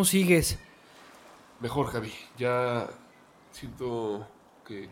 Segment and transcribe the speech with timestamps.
[0.00, 0.58] ¿Cómo sigues?
[1.60, 2.10] Mejor, Javi.
[2.38, 2.88] Ya
[3.50, 4.26] siento
[4.64, 4.88] que,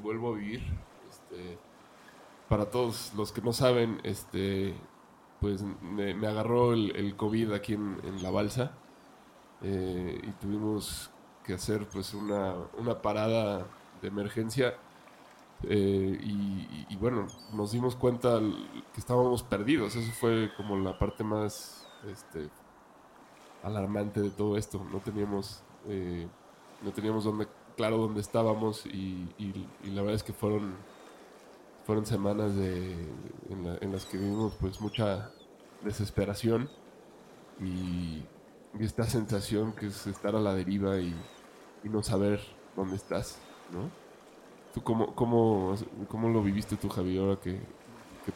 [0.00, 0.62] vuelvo a vivir.
[1.10, 1.58] Este,
[2.48, 4.72] para todos los que no saben, este,
[5.40, 8.70] pues me, agarró el, COVID aquí en, la balsa
[9.60, 11.10] eh, y tuvimos
[11.44, 12.54] que hacer pues una,
[13.02, 13.66] parada
[14.00, 14.76] de emergencia
[15.64, 19.96] eh, y, y, bueno, nos dimos cuenta que estábamos perdidos.
[19.96, 22.50] Eso fue como la parte más este,
[23.64, 24.84] alarmante de todo esto.
[24.92, 26.28] No teníamos, eh,
[26.82, 29.28] no teníamos donde, claro dónde estábamos y,
[29.84, 30.74] la verdad es que fueron,
[31.84, 32.92] fueron semanas de,
[33.50, 35.30] en, las que vivimos pues mucha
[35.82, 36.68] desesperación
[37.60, 38.22] y,
[38.80, 41.14] esta sensación que es estar a la deriva y,
[41.84, 42.40] no saber
[42.74, 43.38] dónde estás,
[43.70, 43.90] ¿no?
[44.72, 45.76] ¿Tú cómo, cómo,
[46.08, 47.60] cómo lo viviste tú, Javi, ahora que,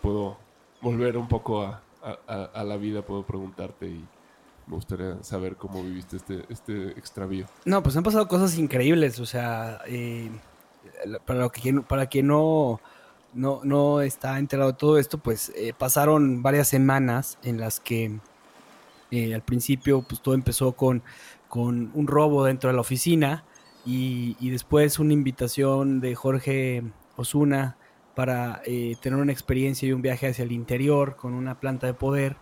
[0.03, 0.37] puedo
[0.83, 4.07] volver un poco a, a la vida, puedo preguntarte y
[4.69, 7.47] me gustaría saber cómo viviste este, este extravío.
[7.65, 10.31] No, pues han pasado cosas increíbles, o sea, eh,
[11.25, 12.81] para, lo que, para quien no,
[13.33, 18.19] no, no está enterado de todo esto, pues eh, pasaron varias semanas en las que
[19.11, 21.03] eh, al principio pues todo empezó con,
[21.49, 23.45] con un robo dentro de la oficina
[23.87, 26.83] y, y después una invitación de Jorge
[27.17, 27.79] Osuna
[28.15, 32.37] para tener una experiencia y un viaje hacia el interior con una planta de poder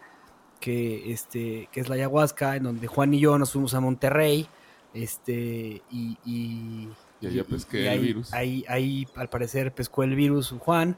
[0.60, 4.46] que, este, que es la ayahuasca, en donde Juan y yo nos fuimos a Monterrey,
[4.94, 6.18] este, y...
[6.24, 6.88] y
[7.26, 8.32] allá pesqué el virus.
[8.32, 10.96] Ahí, ahí, al parecer, pescó el virus Juan,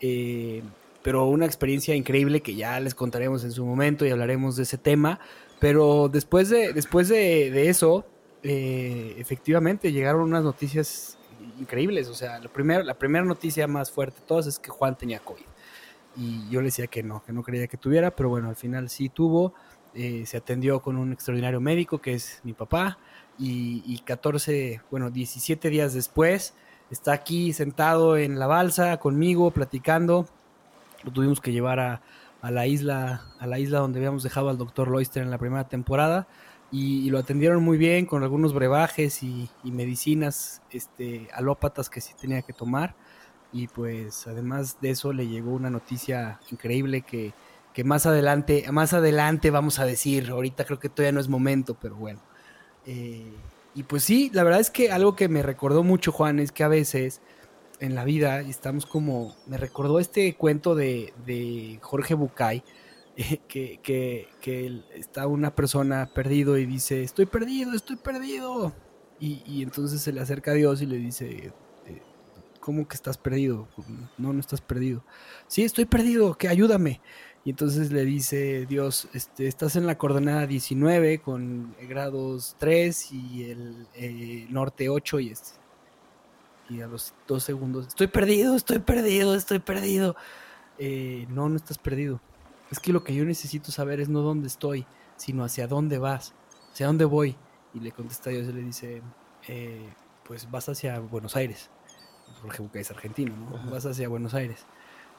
[0.00, 0.62] eh,
[1.02, 4.78] pero una experiencia increíble que ya les contaremos en su momento y hablaremos de ese
[4.78, 5.20] tema,
[5.60, 8.04] pero después de, después de, eso,
[8.42, 11.16] eh, efectivamente, llegaron unas noticias
[11.60, 14.96] increíbles, o sea, lo primero, la primera noticia más fuerte de todas es que Juan
[14.96, 15.44] tenía COVID
[16.16, 18.88] y yo le decía que no, que no creía que tuviera, pero bueno, al final
[18.88, 19.54] sí tuvo,
[19.94, 22.98] eh, se atendió con un extraordinario médico que es mi papá
[23.38, 26.54] y, y 14, bueno, 17 días después
[26.90, 30.26] está aquí sentado en la balsa conmigo platicando,
[31.04, 32.02] lo tuvimos que llevar a,
[32.42, 35.68] a la isla, a la isla donde habíamos dejado al doctor Loister en la primera
[35.68, 36.28] temporada.
[36.72, 42.12] Y, lo atendieron muy bien con algunos brebajes y, y medicinas este, alópatas que sí
[42.20, 42.94] tenía que tomar
[43.52, 47.32] y pues además de eso le llegó una noticia increíble que,
[47.84, 51.96] más adelante, más adelante vamos a decir, ahorita creo que todavía no es momento, pero
[51.96, 52.20] bueno.
[52.86, 53.32] Eh,
[53.74, 56.64] y pues sí, la verdad es que algo que me recordó mucho Juan es que
[56.64, 57.20] a veces
[57.80, 62.64] en la vida estamos como, me recordó este cuento de, Jorge Bucay,
[63.48, 68.72] que, que, está una persona perdido y dice, estoy perdido, estoy perdido.
[69.18, 71.52] Y, y entonces se le acerca a Dios y le dice,
[72.66, 73.68] ¿cómo que estás perdido?
[74.18, 75.04] No, no estás perdido.
[75.46, 77.00] Sí, estoy perdido, que ayúdame.
[77.44, 83.50] Y entonces le dice Dios, este, estás en la coordenada 19 con grados 3 y
[83.52, 85.50] el eh, norte 8 y este.
[86.68, 90.16] Y a los dos segundos, estoy perdido, estoy perdido, estoy perdido.
[90.78, 92.20] Eh, no, no estás perdido.
[92.72, 94.86] es que lo que yo necesito saber es no dónde estoy,
[95.16, 96.34] sino hacia dónde vas,
[96.72, 97.36] hacia dónde voy.
[97.74, 99.02] Y le contesta Dios y le dice,
[99.46, 99.88] eh,
[100.24, 101.70] pues vas hacia Buenos Aires,
[102.72, 103.70] que es argentino, ¿no?
[103.70, 104.64] Vas hacia Buenos Aires.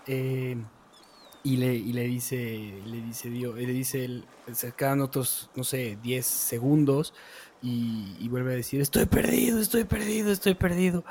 [0.06, 0.58] Eh,
[1.44, 5.64] y le, y le dice, le dice Dios, le dice, el, se quedan otros, no
[5.64, 7.14] sé, 10 segundos
[7.62, 11.04] y, vuelve a decir, estoy perdido, estoy perdido, estoy perdido.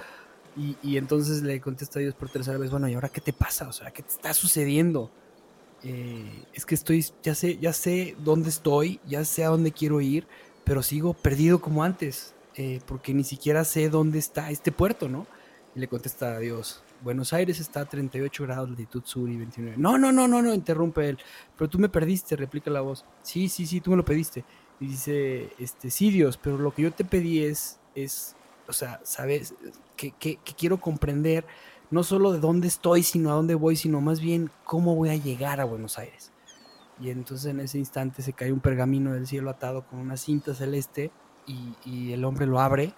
[0.56, 3.32] Y, y, entonces le contesta a Dios por tercera vez, bueno, ¿y ahora qué te
[3.32, 3.68] pasa?
[3.68, 5.10] O sea, ¿qué te está sucediendo?
[5.82, 10.00] Eh, es que estoy, ya sé, ya sé dónde estoy, ya sé a dónde quiero
[10.00, 10.26] ir,
[10.64, 15.26] pero sigo perdido como antes, eh, porque ni siquiera sé dónde está este puerto, ¿no?
[15.76, 19.76] Y le contesta a Dios, Buenos Aires está a 38 grados latitud sur y 29.
[19.76, 21.18] No, no, no, no, no, interrumpe él.
[21.54, 23.04] Pero tú me perdiste, replica la voz.
[23.22, 24.42] Sí, sí, sí, tú me lo pediste.
[24.80, 28.34] Y dice, este, sí, Dios, pero lo que yo te pedí es, es
[28.66, 29.54] o sea, sabes,
[29.96, 31.44] que, que, quiero comprender
[31.90, 35.16] no solo de dónde estoy, sino a dónde voy, sino más bien cómo voy a
[35.16, 36.32] llegar a Buenos Aires.
[37.02, 40.54] Y entonces en ese instante se cae un pergamino del cielo atado con una cinta
[40.54, 41.10] celeste
[41.84, 42.94] y el hombre lo abre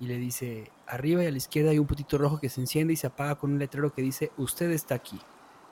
[0.00, 2.94] y le dice, arriba y a la izquierda hay un puntito rojo que se enciende
[2.94, 5.18] y se apaga con un letrero que dice, usted está aquí.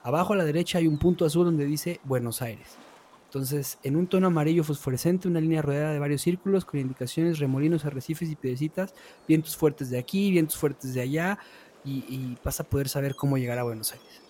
[0.03, 2.77] Abajo a la derecha hay un punto azul donde dice Buenos Aires.
[3.25, 7.85] Entonces, en un tono amarillo fosforescente, una línea rodeada de varios círculos con indicaciones, remolinos,
[7.85, 8.93] arrecifes y piedrecitas,
[9.27, 11.39] vientos fuertes de aquí, vientos fuertes de allá,
[11.85, 14.21] y, vas a poder saber cómo llegar a Buenos Aires.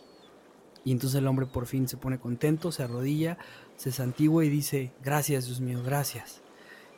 [0.86, 3.38] Y entonces el hombre por fin se pone contento, se arrodilla,
[3.76, 6.42] se santigua y dice, gracias Dios mío, gracias.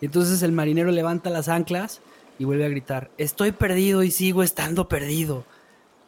[0.02, 2.02] Y entonces el marinero levanta las anclas
[2.40, 5.46] y vuelve a gritar, estoy perdido y sigo estando perdido.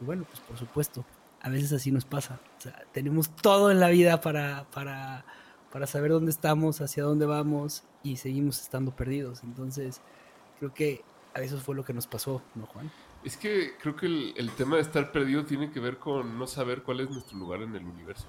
[0.01, 1.05] Y bueno, pues por supuesto,
[1.41, 2.39] a veces así nos pasa.
[2.57, 5.25] O sea, tenemos todo en la vida para, para,
[5.71, 9.43] para saber dónde estamos, hacia dónde vamos y seguimos estando perdidos.
[9.43, 10.01] Entonces,
[10.59, 11.03] creo que
[11.33, 12.91] a eso fue lo que nos pasó, ¿no, Juan?
[13.23, 16.83] Es que creo que el, tema de estar perdido tiene que ver con no saber
[16.83, 18.27] cuál es nuestro lugar en el universo.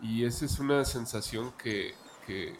[0.00, 1.94] Y esa es una sensación que,
[2.26, 2.56] que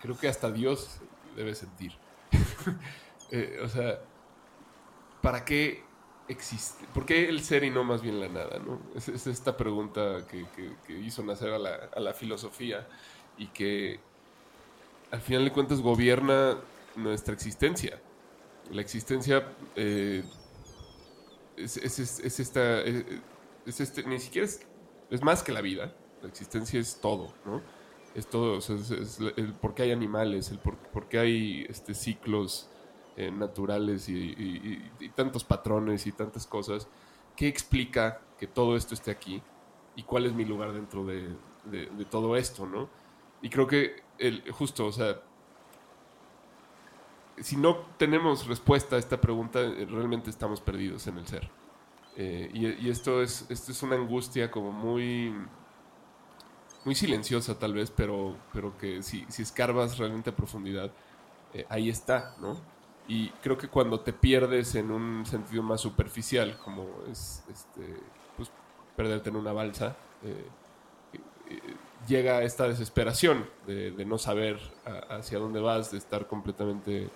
[0.00, 1.00] creo que hasta Dios
[1.36, 1.92] debe sentir.
[3.30, 4.00] Eh, o sea,
[5.22, 5.82] ¿para qué
[6.28, 6.84] existe?
[6.92, 8.58] ¿Por qué el ser y no más bien la nada?
[8.58, 8.80] ¿no?
[8.94, 10.46] Es, esta pregunta que,
[10.94, 12.86] hizo nacer a la, filosofía
[13.38, 14.00] y que
[15.10, 16.58] al final de cuentas gobierna
[16.96, 18.00] nuestra existencia.
[18.70, 20.22] La existencia eh,
[21.56, 21.76] es,
[22.40, 22.80] esta...
[22.80, 23.20] Eh,
[23.66, 24.66] es este, ni siquiera es,
[25.10, 25.94] es más que la vida.
[26.22, 27.62] La existencia es todo, ¿no?
[28.14, 32.68] es todo, es, el por qué hay animales, el por, qué hay este, ciclos
[33.16, 34.78] eh, naturales y,
[35.14, 36.86] tantos patrones y tantas cosas.
[37.36, 39.42] ¿Qué explica que todo esto esté aquí?
[39.96, 41.34] ¿Y cuál es mi lugar dentro de,
[42.10, 42.88] todo esto, no?
[43.42, 45.20] Y creo que el, justo, o sea,
[47.38, 51.50] si no tenemos respuesta a esta pregunta, eh, realmente estamos perdidos en el ser.
[52.16, 55.34] Eh, y, esto, es, esto es una angustia como muy,
[56.84, 60.92] muy silenciosa tal vez, pero, pero que si, si escarbas realmente a profundidad,
[61.68, 62.56] ahí está, ¿no?
[63.10, 67.96] Y creo que cuando te pierdes en un sentido más superficial, como es este,
[68.36, 68.52] pues,
[68.94, 70.44] perderte en una balsa, eh,
[71.50, 71.60] eh,
[72.06, 74.60] llega esta desesperación de, no saber
[75.08, 77.10] hacia dónde vas, de estar completamente...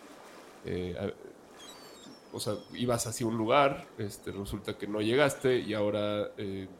[0.65, 1.15] Eh,
[2.33, 6.33] o sea, ibas hacia un lugar, este, resulta que no llegaste y ahora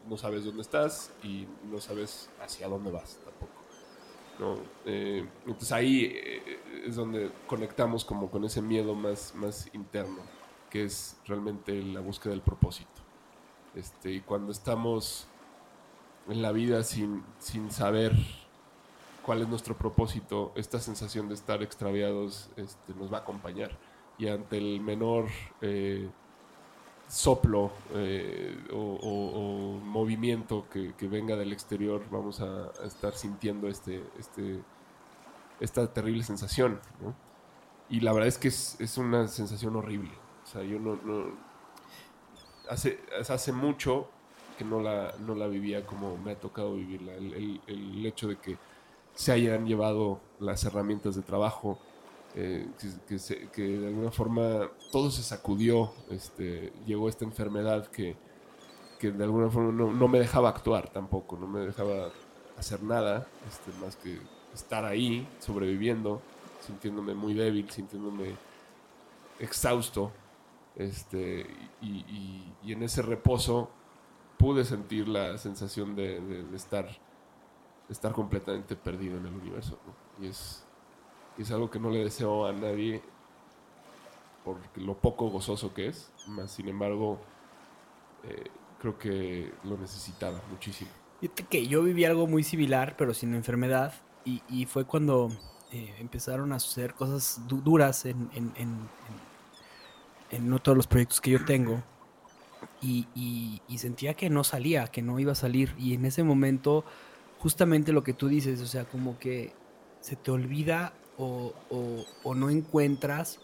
[0.09, 3.65] no sabes dónde estás y no sabes hacia dónde vas tampoco.
[4.85, 10.21] Eh, entonces ahí eh, es donde conectamos como con ese miedo más, más interno,
[10.69, 13.01] que es realmente la búsqueda del propósito.
[13.73, 15.27] Este, y cuando estamos
[16.29, 18.13] en la vida sin, sin saber
[19.25, 23.77] cuál es nuestro propósito, esta sensación de estar extraviados este, nos va a acompañar.
[24.17, 25.25] Y ante el menor
[25.61, 26.07] eh,
[27.07, 34.61] soplo eh, o, movimiento que, venga del exterior, vamos a, estar sintiendo este, este,
[35.59, 36.79] esta terrible sensación.
[37.89, 40.11] Y la verdad es que es, una sensación horrible.
[40.43, 40.97] O sea, yo no,
[42.69, 44.09] hace, hace mucho
[44.57, 47.13] que no la, no la vivía como me ha tocado vivirla.
[47.13, 48.57] El, el hecho de que
[49.13, 51.79] se hayan llevado las herramientas de trabajo,
[52.37, 52.67] eh,
[53.07, 58.17] que, de alguna forma todo se sacudió, este, llegó esta enfermedad que,
[59.01, 62.09] de alguna forma no, me dejaba actuar tampoco, no me dejaba
[62.57, 64.19] hacer nada, este, más que
[64.55, 66.21] estar ahí, sobreviviendo,
[66.61, 68.35] sintiéndome muy débil, sintiéndome
[69.39, 70.11] exhausto,
[70.75, 71.45] este,
[71.81, 73.69] y, en ese reposo
[74.37, 76.87] pude sentir la sensación de, estar,
[77.89, 79.77] estar completamente perdido en el universo,
[80.19, 80.65] y es
[81.37, 83.01] y es algo que no le deseo a nadie
[84.43, 87.19] por lo poco gozoso que es, más sin embargo,
[88.23, 88.45] eh,
[88.79, 90.91] creo que lo necesitaba muchísimo.
[91.49, 93.93] Que yo viví algo muy similar, pero sin enfermedad,
[94.25, 95.31] y, fue cuando
[95.71, 98.29] eh, empezaron a suceder cosas duras en,
[100.31, 101.83] en todos los proyectos que yo tengo.
[102.81, 105.73] Y, sentía que no salía, que no iba a salir.
[105.77, 106.85] Y en ese momento,
[107.39, 109.53] justamente lo que tú dices, o sea, como que
[110.01, 111.53] se te olvida o,
[112.35, 113.39] no encuentras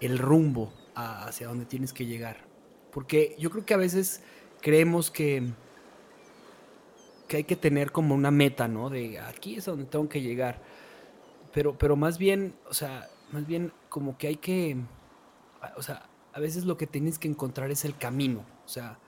[0.00, 2.44] el rumbo hacia donde tienes que llegar.
[2.92, 4.22] Porque yo creo que a veces
[4.60, 5.50] creemos que,
[7.28, 8.90] que hay que tener como una meta, ¿no?
[8.90, 10.62] De aquí es donde tengo que llegar.
[11.52, 14.76] Pero, pero más bien, o sea, más bien como que hay que,
[15.76, 18.98] o sea, a veces lo que tienes que encontrar es el camino, o sea,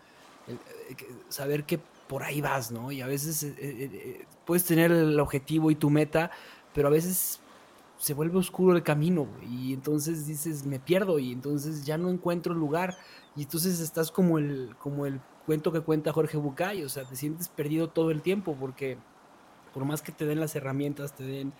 [0.46, 0.58] el,
[0.88, 0.96] el,
[1.28, 2.92] saber que por ahí vas, ¿no?
[2.92, 6.30] Y a veces eh, eh, eh, puedes tener el objetivo y tu meta,
[6.72, 7.40] pero a veces
[7.98, 12.54] se vuelve oscuro el camino y entonces dices, me pierdo y entonces ya no encuentro
[12.54, 12.96] lugar
[13.34, 17.16] y entonces estás como el, como el cuento que cuenta Jorge Bucay, o sea, te
[17.16, 18.98] sientes perdido todo el tiempo porque
[19.72, 21.52] por más que te den las herramientas, te den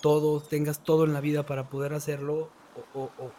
[0.00, 2.50] todo, tengas todo en la vida para poder hacerlo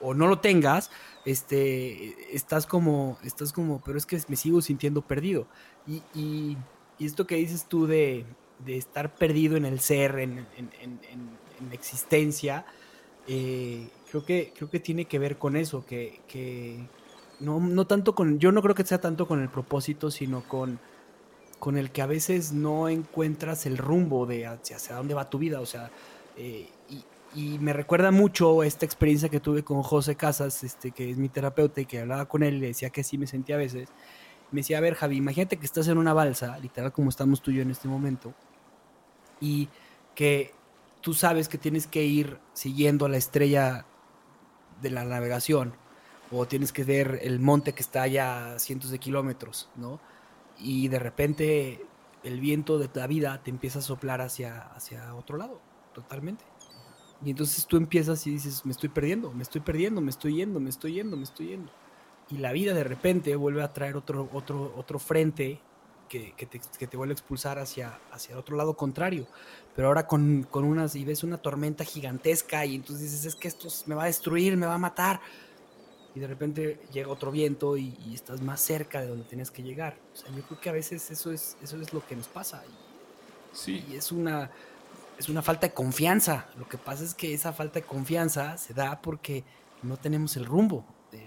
[0.02, 0.92] o, no lo tengas,
[1.26, 5.46] este, estás como, estás como, pero es que me sigo sintiendo perdido.
[5.88, 6.58] Y
[7.00, 8.26] esto que dices tú de,
[8.60, 11.00] de, estar perdido en el ser, en, en, en,
[11.60, 12.66] en existencia,
[13.28, 16.88] eh, creo, que, creo que tiene que ver con eso, que, que
[17.40, 20.80] no, no, tanto con, yo no creo que sea tanto con el propósito, sino con,
[21.60, 25.38] con el que a veces no encuentras el rumbo de hacia, hacia dónde va tu
[25.38, 25.90] vida, o sea,
[26.38, 26.70] eh,
[27.34, 31.28] y, me recuerda mucho esta experiencia que tuve con José Casas, este, que es mi
[31.28, 33.90] terapeuta y que hablaba con él y le decía que así me sentía a veces.
[34.52, 37.52] Me decía, a ver, Javi, imagínate que estás en una balsa, literal como estamos tú
[37.52, 38.34] y yo en este momento,
[39.42, 39.68] y
[40.14, 40.54] que
[41.02, 43.86] tú sabes que tienes que ir siguiendo la estrella
[44.82, 45.74] de la navegación,
[46.32, 50.00] o tienes que ver el monte que está allá cientos de kilómetros, ¿no?
[50.58, 51.86] Y de repente
[52.24, 55.62] el viento de la vida te empieza a soplar hacia, hacia otro lado,
[55.94, 56.44] totalmente.
[57.24, 60.60] Y entonces tú empiezas y dices, me estoy perdiendo, me estoy perdiendo, me estoy yendo,
[60.60, 61.72] me estoy yendo, me estoy yendo.
[62.30, 65.60] Y la vida de repente vuelve a traer otro, otro, otro frente
[66.10, 69.28] que, que, te, que te vuelve a expulsar hacia, hacia otro lado contrario.
[69.76, 73.48] Pero ahora con, con unas, y ves una tormenta gigantesca y entonces dices, es que
[73.48, 75.22] esto me va a destruir, me va a matar.
[76.16, 79.62] Y de repente llega otro viento y, y estás más cerca de donde tienes que
[79.62, 79.98] llegar.
[80.14, 82.64] O sea, yo creo que a veces eso es, eso es lo que nos pasa.
[82.66, 83.86] Y, sí.
[83.90, 84.50] y es una
[85.18, 86.48] es una falta de confianza.
[86.58, 89.44] Lo que pasa es que esa falta de confianza se da porque
[89.84, 90.86] no tenemos el rumbo.
[91.12, 91.26] De, de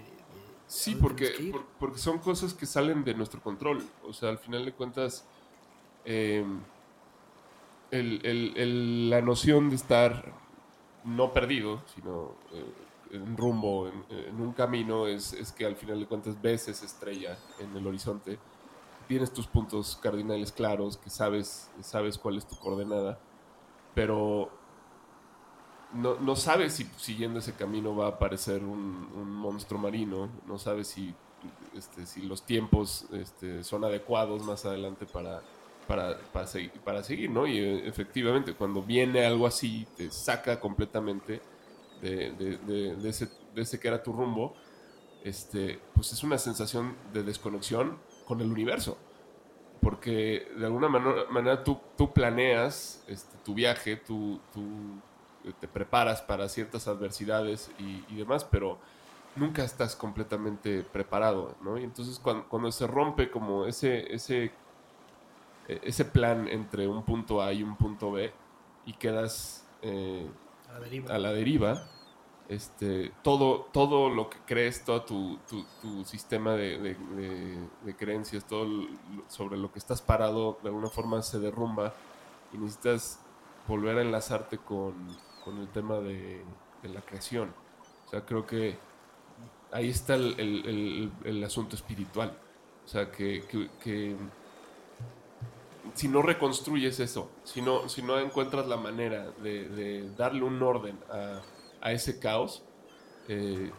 [0.67, 3.83] sí, porque, por, porque son cosas que salen de nuestro control.
[4.03, 5.25] O sea, al final de cuentas,
[6.05, 6.45] eh,
[7.91, 10.33] el, el, el, la noción de estar
[11.03, 12.65] no perdido, sino eh,
[13.11, 16.85] en rumbo, en, en un camino, es, es, que al final de cuentas ves esa
[16.85, 18.39] estrella en el horizonte.
[19.07, 23.19] Tienes tus puntos cardinales claros, que sabes, sabes cuál es tu coordenada
[23.99, 24.49] pero
[25.93, 30.57] no, no sabes si siguiendo ese camino va a aparecer un, un monstruo marino, no
[30.57, 31.13] sabes si,
[31.75, 35.41] este, si los tiempos este, son adecuados más adelante para,
[35.85, 37.47] para, para, seguir, para seguir, ¿no?
[37.47, 41.41] Y efectivamente, cuando viene algo así, te saca completamente
[42.01, 44.55] de, de, de, ese, de ese que era tu rumbo,
[45.23, 48.97] este, pues es una sensación de desconexión con el universo
[49.81, 54.61] porque de alguna manera, tú, tú planeas este, tu viaje, tú, tú,
[55.59, 58.77] te preparas para ciertas adversidades y, demás, pero
[59.35, 61.77] nunca estás completamente preparado, ¿no?
[61.77, 64.51] Y entonces cuando, cuando, se rompe como ese, ese,
[65.67, 68.31] ese plan entre un punto A y un punto B
[68.85, 70.27] y quedas eh,
[71.09, 71.87] a la deriva,
[72.49, 76.79] este, todo, todo lo que crees, todo tu, tu, tu sistema de,
[77.85, 78.87] de, creencias, todo
[79.27, 81.93] sobre lo que estás parado, de alguna forma se derrumba
[82.51, 83.19] y necesitas
[83.67, 84.95] volver a enlazarte con,
[85.45, 86.43] con el tema de,
[86.83, 87.53] la creación.
[88.07, 88.79] O sea, creo que
[89.71, 92.35] ahí está el, el, el, asunto espiritual.
[92.83, 93.43] O sea, que,
[93.79, 94.15] que,
[95.93, 100.97] si no reconstruyes eso, si no, si no encuentras la manera de darle un orden
[101.81, 102.63] a ese caos,
[103.27, 103.71] eh,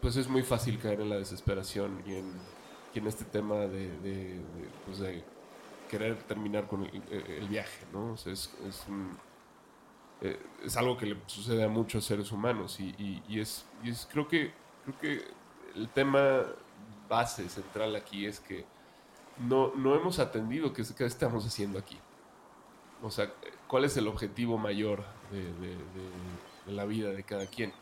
[0.00, 4.40] pues es muy fácil caer en la desesperación y en, este tema de,
[4.86, 5.24] pues de,
[5.88, 8.14] querer terminar con el, viaje, ¿no?
[10.20, 14.06] Eh, es, algo que le sucede a muchos seres humanos y, y, y, es, es,
[14.10, 14.52] creo que,
[14.84, 15.24] creo que
[15.74, 16.42] el tema
[17.08, 18.64] base central aquí es que
[19.38, 21.98] no, no hemos atendido qué, qué estamos haciendo aquí.
[23.02, 23.32] O sea,
[23.68, 27.72] ¿cuál es el objetivo mayor de, la vida de cada quien.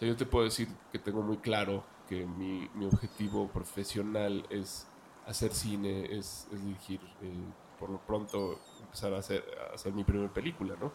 [0.00, 4.88] Yo te puedo decir que tengo muy claro que mi, mi objetivo profesional es
[5.26, 7.32] hacer cine, es, es dirigir, eh,
[7.78, 10.90] por lo pronto empezar a hacer, a hacer mi primera película, ¿no?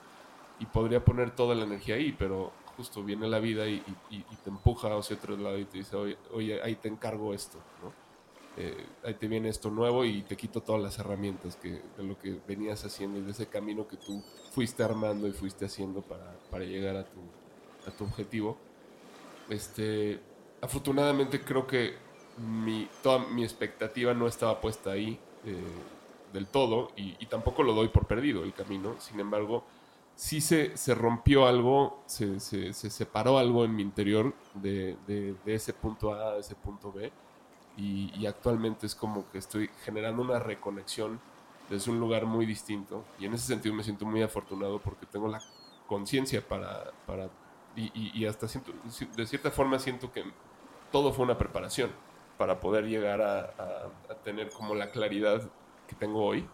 [0.59, 3.81] Y podría poner toda la energía ahí, pero justo viene la vida y,
[4.43, 8.07] te empuja hacia otro lado y te dice, oye, oye ahí te encargo esto, ¿no?
[8.60, 12.18] Eh, ahí te viene esto nuevo y te quito todas las herramientas que, de lo
[12.18, 16.36] que venías haciendo y de ese camino que tú fuiste armando y fuiste haciendo para,
[16.50, 17.20] para llegar a tu,
[17.88, 18.58] a tu objetivo.
[19.48, 20.20] Este,
[20.60, 21.98] afortunadamente creo que
[22.38, 25.62] mi, toda mi expectativa no estaba puesta ahí eh,
[26.34, 28.96] del todo y, tampoco lo doy por perdido el camino.
[29.00, 29.66] Sin embargo,
[30.16, 35.54] sí se, se rompió algo, se, se, separó algo en mi interior de, de, de
[35.54, 37.12] ese punto A a ese punto B
[37.77, 41.19] y, actualmente es como que estoy generando una reconexión
[41.69, 43.03] desde un lugar muy distinto.
[43.19, 45.39] Y en ese sentido me siento muy afortunado porque tengo la
[45.88, 47.29] conciencia para, para
[47.75, 48.74] y, hasta siento,
[49.15, 50.24] de cierta forma siento que
[50.91, 51.91] todo fue una preparación
[52.39, 53.91] para poder llegar a,
[54.24, 55.48] tener como la claridad
[55.88, 56.48] que tengo hoy,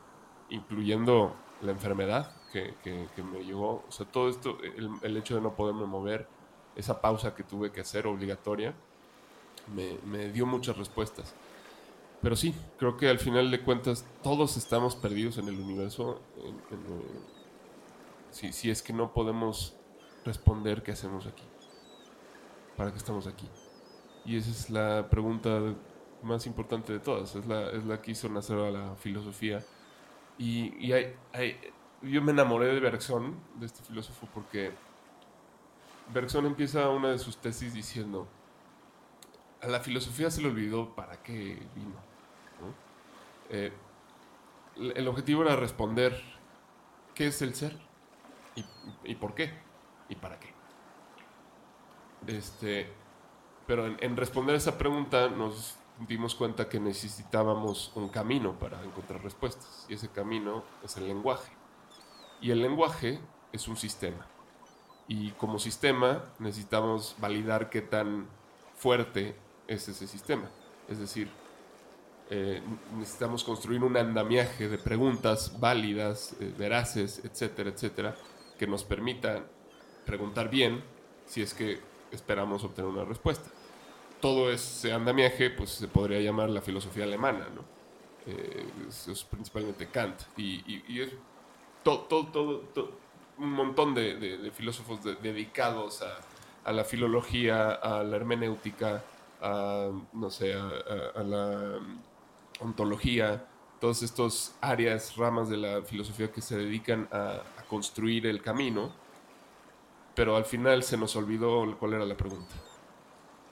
[0.50, 5.42] incluyendo la enfermedad que, que, me llegó, o sea, todo esto, el, el hecho de
[5.42, 6.28] no poderme mover,
[6.76, 8.76] esa pausa que tuve que hacer obligatoria,
[9.68, 11.34] me, dio muchas respuestas.
[12.22, 16.22] Pero sí, creo que al final de cuentas todos estamos perdidos en el universo.
[18.32, 19.76] si, es que no podemos
[20.26, 21.44] responder qué hacemos aquí.
[22.78, 23.48] ¿Para qué estamos aquí?
[24.26, 25.76] Y esa es la pregunta
[26.22, 27.36] más importante de todas.
[27.36, 29.64] Es la, es la que hizo nacer a la filosofía.
[30.38, 31.14] Y, y hay,
[32.02, 34.72] yo me enamoré de Bergson, de este filósofo, porque
[36.14, 38.28] Bergson empieza una de sus tesis diciendo
[39.64, 41.96] a la filosofía se le olvidó para qué vino.
[43.50, 43.72] Eh,
[44.96, 46.20] el objetivo era responder
[47.14, 47.78] qué es el ser
[49.06, 49.54] y, por qué
[50.10, 50.54] y para qué.
[52.28, 52.92] Este,
[53.68, 55.76] pero en, en, responder esa pregunta nos
[56.08, 61.52] dimos cuenta que necesitábamos un camino para encontrar respuestas y ese camino es el lenguaje.
[62.42, 63.20] Y el lenguaje
[63.52, 64.26] es un sistema.
[65.08, 68.28] Y como sistema necesitamos validar qué tan
[68.76, 70.50] fuerte es ese sistema.
[70.88, 71.30] Es decir,
[72.30, 72.62] eh,
[72.98, 78.16] necesitamos construir un andamiaje de preguntas válidas, eh, veraces, etcétera, etcétera,
[78.58, 79.46] que nos permitan
[80.06, 80.84] preguntar bien
[81.26, 81.80] si es que
[82.12, 83.50] esperamos obtener una respuesta.
[84.22, 87.64] Todo ese andamiaje pues, se podría llamar la filosofía alemana, ¿no?
[88.26, 90.22] Eh, es, principalmente Kant.
[90.38, 91.10] Y, es
[91.84, 92.92] todo, todo, todo,
[93.38, 96.04] un montón de, filósofos dedicados
[96.64, 99.04] a la filología, a la hermenéutica,
[99.44, 101.80] a, no sé, a, la
[102.60, 103.46] ontología,
[103.80, 108.94] todas estas áreas, ramas de la filosofía que se dedican a, construir el camino,
[110.16, 112.54] pero al final se nos olvidó cuál era la pregunta.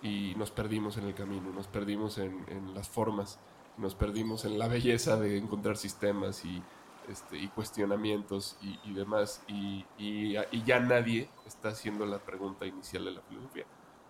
[0.03, 3.39] Y nos perdimos en el camino, nos perdimos en, las formas,
[3.77, 6.61] nos perdimos en la belleza de encontrar sistemas y,
[7.09, 13.11] este, y cuestionamientos y, demás, y, y, ya nadie está haciendo la pregunta inicial de
[13.11, 13.65] la filosofía.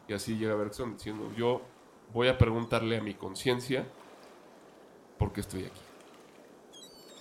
[0.07, 1.61] Y así llega Bergson diciendo, yo
[2.13, 3.85] voy a preguntarle a mi conciencia
[5.17, 5.81] por qué estoy aquí.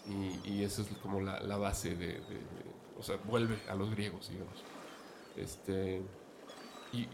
[0.08, 2.20] Y, y eso es como la, base de,
[2.98, 4.64] O sea, vuelve a los griegos, digamos.
[5.36, 6.02] Este,
[6.92, 7.06] y,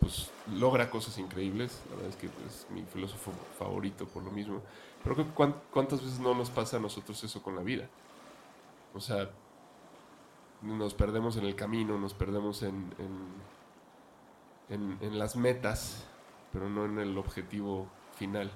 [0.00, 1.82] pues logra cosas increíbles.
[1.90, 4.62] La verdad es que es mi filósofo favorito por lo mismo.
[5.02, 7.88] Pero ¿cuántas veces no nos pasa a nosotros eso con la vida?
[8.94, 9.30] O sea,
[10.62, 13.53] nos perdemos en el camino, nos perdemos en en,
[14.68, 16.06] en, las metas,
[16.52, 18.50] pero no en el objetivo final.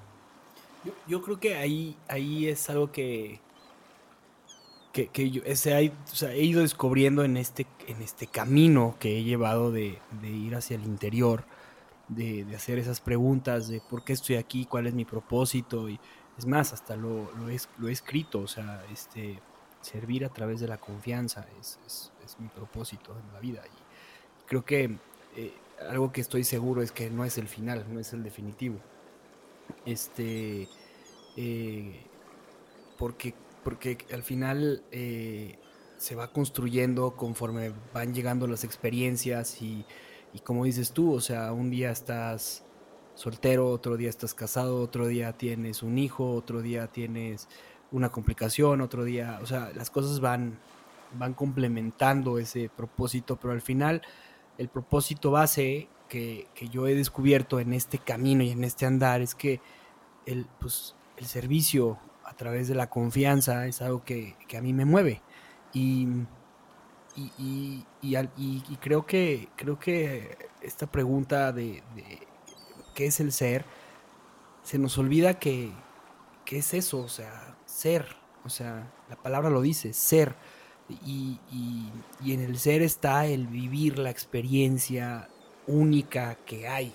[1.06, 3.40] Yo, creo que ahí, ahí es algo que,
[4.92, 9.98] que, yo ese, he ido descubriendo en este, en este camino que he llevado de,
[10.22, 11.44] ir hacia el interior,
[12.08, 15.88] de, hacer esas preguntas de por qué estoy aquí, cuál es mi propósito.
[15.88, 15.98] Y
[16.38, 19.40] es más, hasta lo, lo, he, lo he escrito, o sea, este,
[19.80, 23.62] servir a través de la confianza es, es, es mi propósito en la vida.
[23.66, 24.96] Y creo que
[25.36, 25.52] eh,
[25.88, 28.78] algo que estoy seguro es que no es el final, no es el definitivo.
[29.84, 30.68] Este,
[31.36, 32.00] eh,
[32.98, 35.58] porque, porque al final eh,
[35.96, 39.84] se va construyendo conforme van llegando las experiencias y,
[40.32, 42.64] y como dices tú, o sea, un día estás
[43.14, 47.48] soltero, otro día estás casado, otro día tienes un hijo, otro día tienes
[47.90, 50.58] una complicación, otro día, o sea, las cosas van,
[51.18, 54.02] van complementando ese propósito, pero al final
[54.58, 59.34] el propósito base que, yo he descubierto en este camino y en este andar es
[59.34, 59.60] que
[60.26, 64.84] el, pues, el servicio a través de la confianza es algo que, a mí me
[64.84, 65.22] mueve.
[65.72, 66.08] Y,
[67.14, 71.82] y, y, creo, que, creo que esta pregunta de,
[72.94, 73.64] qué es el ser,
[74.62, 75.72] se nos olvida que,
[76.44, 80.34] que es eso, o sea, ser, O sea, la palabra lo dice, ser.
[81.04, 81.38] Y,
[82.24, 85.28] y en el ser está el vivir la experiencia
[85.66, 86.92] única que hay.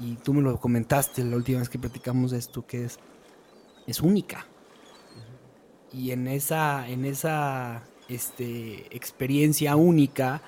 [0.00, 2.98] Y tú me lo comentaste la última vez que platicamos esto, que es,
[3.86, 4.46] es única.
[5.92, 10.40] Y en esa, en esa este, experiencia única,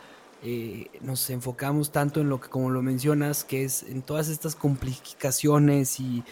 [0.42, 4.54] eh, nos enfocamos tanto en lo que, como lo mencionas, que es en todas estas
[4.54, 6.22] complicaciones y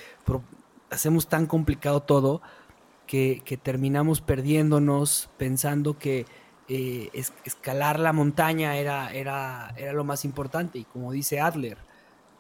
[0.91, 2.41] hacemos tan complicado todo
[3.09, 6.27] que, terminamos perdiéndonos pensando que
[6.69, 7.11] eh,
[7.45, 10.79] escalar la montaña era, era, era lo más importante.
[10.79, 11.79] Y como dice Adler,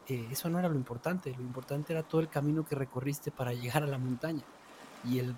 [0.06, 3.52] eh, eso no era lo importante, lo importante era todo el camino que recorriste para
[3.52, 4.42] llegar a la montaña
[5.04, 5.36] y el,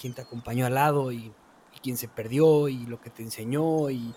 [0.00, 1.32] quien te acompañó al lado y,
[1.82, 4.14] quien se perdió y lo que te enseñó y,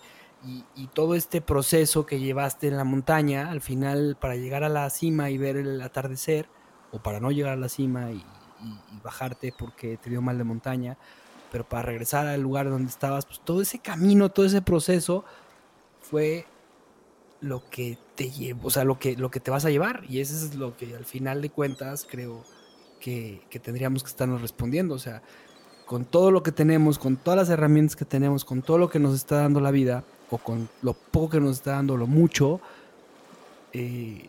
[0.94, 5.28] todo este proceso que llevaste en la montaña al final para llegar a la cima
[5.28, 6.48] y ver el atardecer
[6.90, 8.24] o para no llegar a la cima y,
[9.02, 10.96] bajarte porque te dio mal de montaña,
[11.50, 15.24] pero para regresar al lugar donde estabas, pues todo ese camino, todo ese proceso
[16.00, 16.46] fue
[17.40, 20.04] lo que te llevo, o sea, lo que, lo que te vas a llevar.
[20.08, 22.44] Y eso es lo que al final de cuentas creo
[23.00, 24.94] que, tendríamos que estarnos respondiendo.
[24.94, 25.22] O sea,
[25.86, 28.98] con todo lo que tenemos, con todas las herramientas que tenemos, con todo lo que
[28.98, 32.60] nos está dando la vida, o con lo poco que nos está dando, lo mucho,
[33.72, 34.28] eh,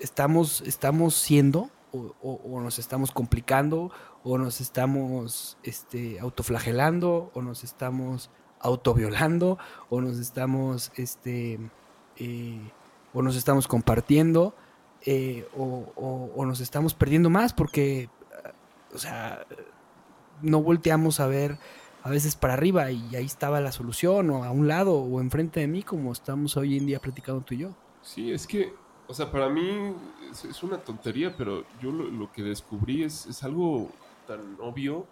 [0.00, 3.90] estamos, estamos siendo, o, nos estamos complicando,
[4.24, 9.58] o nos estamos este, autoflagelando, o nos estamos autoviolando,
[9.90, 11.58] o nos estamos este,
[12.16, 12.60] eh,
[13.12, 14.54] o nos estamos compartiendo
[15.04, 18.08] eh, o, nos estamos perdiendo más porque,
[18.94, 19.44] o sea,
[20.42, 21.58] no volteamos a ver
[22.04, 25.60] a veces para arriba y ahí estaba la solución o a un lado o enfrente
[25.60, 27.74] de mí como estamos hoy en día platicando tú y yo.
[28.02, 28.74] Sí, es que,
[29.08, 29.94] o sea, para mí
[30.30, 33.90] es, una tontería, pero yo lo, que descubrí es, es, algo
[34.26, 35.06] tan obvio,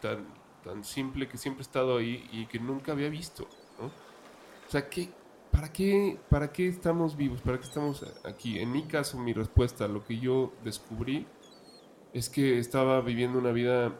[0.00, 0.26] tan,
[0.64, 3.46] tan simple que siempre he estado ahí y que nunca había visto,
[3.78, 3.86] ¿no?
[3.86, 5.10] O sea, ¿qué,
[5.50, 7.40] ¿para qué, ¿para qué estamos vivos?
[7.40, 8.58] ¿Para qué estamos aquí?
[8.58, 11.26] En mi caso, mi respuesta, lo que yo descubrí
[12.12, 13.92] es que estaba viviendo una vida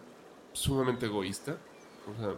[0.52, 1.58] sumamente egoísta,
[2.06, 2.34] o sea,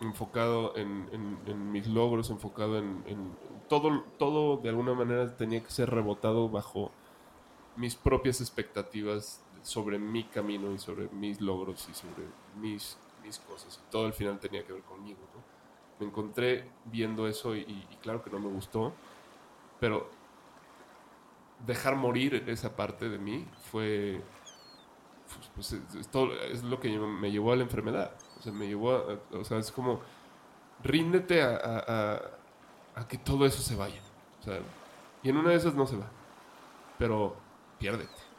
[0.00, 3.36] enfocado en, mis logros, enfocado en,
[3.68, 6.90] todo, todo de alguna manera tenía que ser rebotado bajo
[7.76, 12.24] mis propias expectativas sobre mi camino y sobre mis logros y sobre
[12.58, 12.98] mis,
[13.46, 13.80] cosas.
[13.86, 15.40] Y todo al final tenía que ver conmigo, ¿no?
[16.00, 18.94] me encontré viendo eso y, claro que no me gustó,
[19.78, 20.08] pero
[21.66, 24.22] dejar morir esa parte de mí fue,
[25.54, 26.12] pues, pues
[26.50, 28.16] es lo que me llevó a la enfermedad.
[28.40, 30.00] O sea, me llevó a, o sea, es como,
[30.82, 32.22] ríndete a,
[32.94, 34.00] a, que todo eso se vaya.
[34.40, 34.60] O sea,
[35.22, 36.10] y en una de esas no se va,
[36.98, 37.36] pero
[37.78, 38.30] piérdete.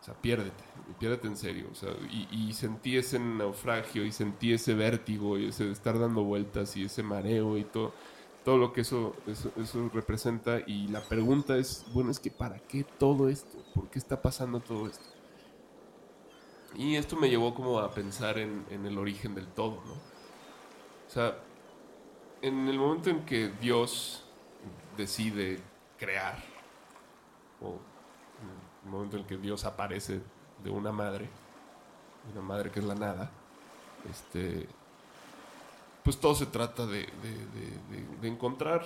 [0.00, 0.64] O sea, piérdete,
[0.98, 1.66] piérdete en serio.
[1.72, 1.90] O sea,
[2.30, 7.02] y, sentí ese naufragio y sentí ese vértigo y ese estar dando vueltas y ese
[7.02, 7.92] mareo y todo,
[8.44, 10.60] todo lo que eso, eso, representa.
[10.66, 13.58] Y la pregunta es, bueno, es que ¿para qué todo esto?
[13.74, 15.04] ¿Por qué está pasando todo esto?
[16.74, 19.92] Y esto me llevó como a pensar en, en el origen del todo, ¿no?
[19.92, 21.36] O sea,
[22.42, 24.24] en el momento en que Dios
[24.96, 25.60] decide
[25.98, 26.38] crear,
[27.60, 27.78] o
[28.84, 30.20] el momento en que Dios aparece
[30.62, 31.28] de una madre,
[32.32, 33.30] una madre que es la nada,
[34.08, 34.66] este,
[36.02, 37.08] pues todo se trata de,
[38.22, 38.84] encontrar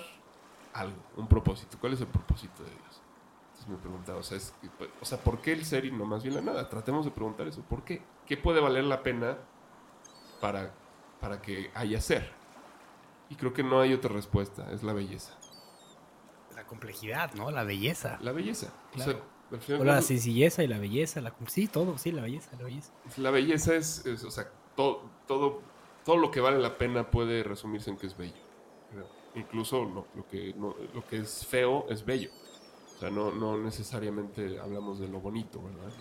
[0.73, 1.77] algo, un propósito.
[1.79, 2.84] ¿Cuál es el propósito de Dios?
[3.65, 4.37] Entonces me preguntaba, o sea,
[5.01, 6.69] o sea, ¿por qué el ser y no más bien la nada?
[6.69, 8.01] Tratemos de preguntar eso, ¿por qué?
[8.25, 9.37] ¿Qué puede valer la pena
[10.41, 10.73] para,
[11.19, 12.31] para que haya ser?
[13.29, 15.33] Y creo que no hay otra respuesta, es la belleza.
[16.55, 17.51] La complejidad, ¿no?
[17.51, 18.17] La belleza.
[18.21, 18.71] La belleza.
[18.93, 19.35] Claro
[19.67, 22.91] la sencilleza y la belleza, la, sí, todo, sí, la belleza, la belleza.
[23.17, 25.61] La belleza es, o sea, todo, todo,
[26.03, 28.33] todo lo que vale la pena puede resumirse en que es bello.
[29.35, 32.29] Incluso lo, que, lo que es feo es bello.
[32.95, 35.93] O sea, no, no necesariamente hablamos de lo bonito, ¿verdad?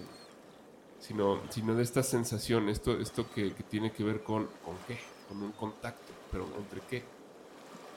[1.01, 5.43] Sino, sino de esta sensación, esto, esto que, tiene que ver con, con qué, con
[5.43, 7.05] un contacto, pero ¿entre qué?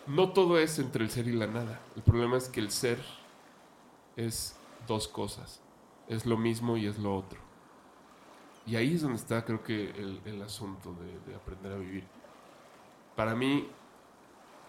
[0.07, 1.81] No todo es entre el ser y la nada.
[1.95, 2.99] El problema es que el ser
[4.15, 4.55] es
[4.87, 5.61] dos cosas.
[6.07, 7.39] Es lo mismo y es lo otro.
[8.65, 9.91] Y ahí es donde está creo que
[10.25, 10.93] el, asunto
[11.25, 12.03] de, aprender a vivir.
[13.15, 13.67] Para mí,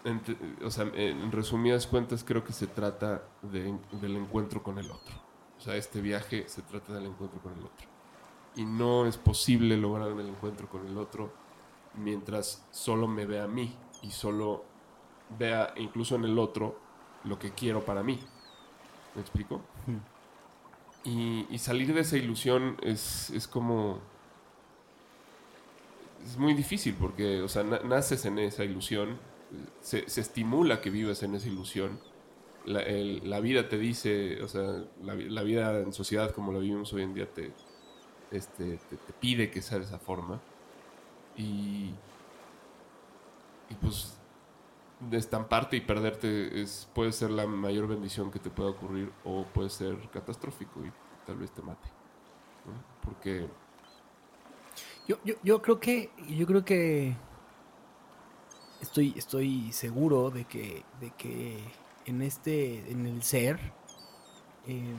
[0.03, 0.21] en,
[0.63, 5.15] o sea, en resumidas cuentas, creo que se trata del encuentro con el otro.
[5.57, 7.87] O sea, este viaje se trata del encuentro con el otro.
[8.55, 11.31] Y no es posible lograr el encuentro con el otro
[11.95, 14.63] mientras solo me vea a mí y solo
[15.37, 16.77] vea incluso en el otro
[17.23, 18.19] lo que quiero para mí.
[19.15, 19.61] ¿Me explico?
[21.03, 23.99] Y, salir de esa ilusión es, como...
[26.23, 29.17] es muy difícil porque, o sea, na- naces en esa ilusión,
[29.79, 32.01] se, se estimula que vivas en esa ilusión.
[32.65, 36.59] La, la vida te dice, o sea, la, vi- la vida en sociedad como la
[36.59, 37.55] vivimos hoy en día te,
[38.31, 40.43] este, te, pide que sea de esa forma.
[41.35, 41.99] Y,
[43.69, 44.21] y pues
[45.11, 49.69] estamparte y perderte es, puede ser la mayor bendición que te pueda ocurrir o puede
[49.69, 50.93] ser catastrófico y
[51.25, 51.89] tal vez te mate.
[53.01, 53.49] Porque
[55.07, 56.11] Yo, yo, yo creo que.
[56.29, 57.15] Yo creo que.
[58.81, 60.83] Estoy, estoy seguro de que.
[60.99, 61.59] de que
[62.05, 62.89] en este.
[62.91, 63.59] en el ser.
[64.67, 64.95] eh,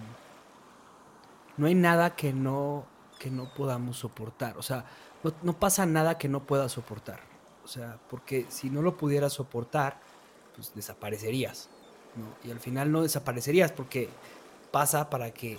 [1.56, 2.86] no hay nada que no.
[3.18, 4.56] que no podamos soportar.
[4.58, 4.84] O sea,
[5.22, 7.20] no, no pasa nada que no puedas soportar.
[7.64, 10.00] O sea, porque si no lo pudieras soportar,
[10.54, 11.68] pues desaparecerías.
[12.16, 12.48] ¿no?
[12.48, 14.08] Y al final no desaparecerías porque
[14.70, 15.58] pasa para que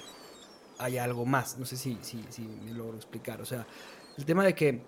[0.80, 1.58] haya algo más.
[1.58, 3.42] No sé si, si, si me logro explicar.
[3.42, 3.66] O sea,
[4.18, 4.82] el tema de que,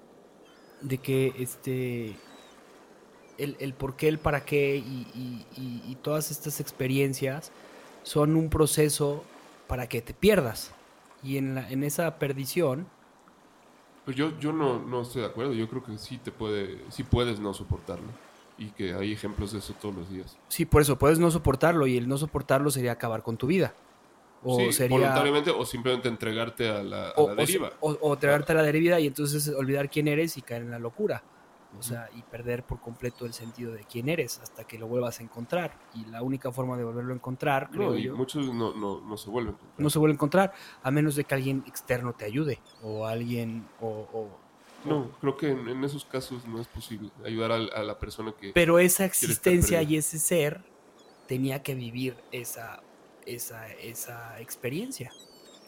[0.82, 2.16] de que este,
[3.38, 7.52] el, el por qué, el para qué y, y- y- y todas estas experiencias
[8.04, 9.24] son un proceso
[9.68, 10.72] para que te pierdas.
[11.22, 12.88] Y en, la, en esa perdición,
[14.06, 15.54] Pues yo, yo no, no estoy de acuerdo.
[15.54, 18.08] Yo creo que sí te puede, sí puedes no soportarlo.
[18.58, 20.38] Y que hay ejemplos de eso todos los días.
[20.50, 23.74] sí, por eso puedes no soportarlo y el no soportarlo sería acabar con tu vida.
[24.44, 24.98] O sí, sería...
[24.98, 27.72] voluntariamente o simplemente entregarte a la, a o, la deriva.
[27.80, 30.80] o- o tragarte a la deriva y entonces olvidar quién eres y caer en la
[30.80, 31.24] locura.
[31.78, 35.20] O sea, y perder por completo el sentido de quién eres hasta que lo vuelvas
[35.20, 35.78] a encontrar.
[35.96, 39.02] Y la única forma de volverlo a encontrar, creo no, y yo, muchos no, no,
[39.02, 39.56] no se vuelven.
[39.78, 43.68] no se vuelve a encontrar a menos de que alguien externo te ayude o alguien
[43.82, 44.40] o, o-
[44.86, 48.34] No, creo que en, en esos casos no es posible ayudar al- a, la persona
[48.40, 48.52] que...
[48.54, 50.62] pero esa existencia y ese ser
[51.28, 52.82] tenía que vivir esa
[53.26, 55.12] esa esa experiencia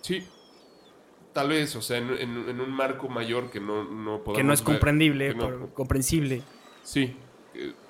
[0.02, 0.24] Sí,
[1.36, 4.44] tal vez, o sea, en, en- en un marco mayor que no, no podamos que
[4.44, 6.42] no es comprendible no- comprensible
[6.84, 7.14] Sí,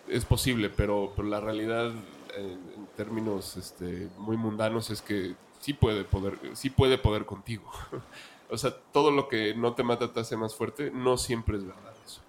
[0.10, 1.94] es posible, pero, pero la realidad
[2.36, 7.70] eh, en términos este, muy mundanos es que sí puede poder, sí puede poder contigo.
[8.50, 11.66] o sea, todo lo que no te mata te hace más fuerte, no siempre es
[11.66, 12.22] verdad eso.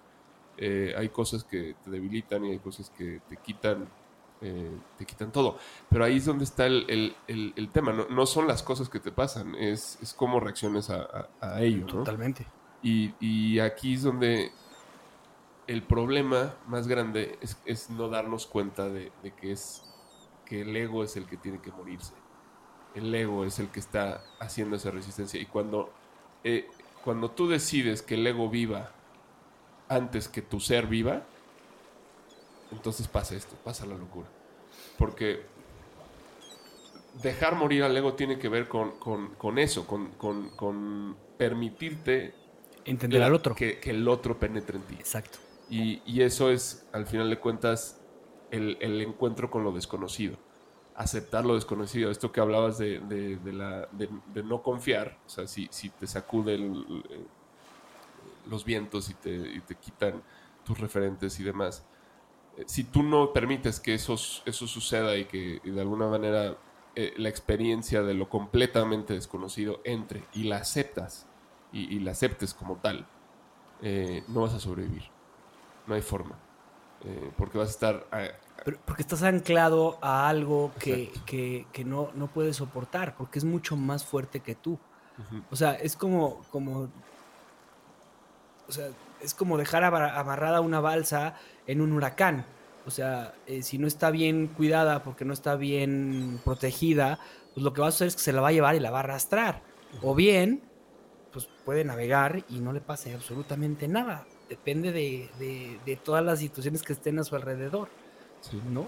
[0.57, 3.87] Eh, hay cosas que te debilitan y hay cosas que te quitan,
[4.41, 5.57] eh, te quitan todo.
[5.89, 7.91] Pero ahí es donde está el, el- el- el tema.
[7.93, 11.01] No, no son las cosas que te pasan, es, es cómo reacciones a,
[11.41, 11.81] a- a ello.
[11.81, 11.93] ¿no?
[11.93, 12.45] totalmente
[12.83, 14.51] Y, y aquí es donde
[15.67, 19.83] el problema más grande es, es no darnos cuenta de, de que es
[20.45, 22.13] que el ego es el que tiene que morirse.
[22.95, 25.39] El ego es el que está haciendo esa resistencia.
[25.41, 25.91] Y cuando,
[26.43, 26.69] eh,
[27.03, 28.91] cuando tú decides que el ego viva
[29.89, 31.23] antes que tu ser viva,
[32.71, 34.27] entonces pasa esto, pasa la locura.
[34.97, 35.41] Porque
[37.21, 42.33] dejar morir al ego tiene que ver con, con- con eso, con, con- permitirte
[42.85, 44.95] entender la- al otro Que, que el otro penetre en ti.
[44.95, 45.37] exacto
[45.69, 47.99] Y, y eso es, al final de cuentas,
[48.51, 50.37] el, el encuentro con lo desconocido.
[50.95, 52.09] Aceptar lo desconocido.
[52.09, 55.17] Esto que hablabas de, de- de la, de, de no confiar.
[55.25, 57.03] O sea, si, si te sacuden
[58.49, 60.23] los vientos y te, y te quitan
[60.65, 61.83] tus referentes y demás.
[62.57, 64.13] Eh, Si tú no permites que eso,
[64.45, 66.57] eso suceda y que y de alguna manera
[66.95, 71.27] eh, la experiencia de lo completamente desconocido entre y la aceptas
[71.71, 73.05] y, y la aceptes como tal,
[73.81, 75.03] eh, no vas a sobrevivir.
[75.85, 76.35] No hay forma.
[77.05, 78.07] Eh, porque vas a estar...
[78.11, 78.27] ah,
[78.65, 83.45] Pero- porque estás anclado a algo que, que- que no, no puedes soportar, porque es
[83.45, 84.79] mucho más fuerte que tú.
[85.19, 86.89] ujú, O sea, es como, como,
[88.67, 88.87] o sea,
[89.21, 92.45] es como dejar amarrada una balsa en un huracán.
[92.85, 97.19] O sea, eh, si no está bien cuidada porque no está bien protegida,
[97.53, 98.91] pues lo que va a suceder es que se la va a llevar y la
[98.91, 99.61] va a arrastrar.
[100.01, 100.61] O bien,
[101.33, 104.25] pues puede navegar y no le pase absolutamente nada.
[104.49, 107.89] Depende de, de- de todas las situaciones que estén a su alrededor,
[108.41, 108.61] sí.
[108.69, 108.85] ¿no?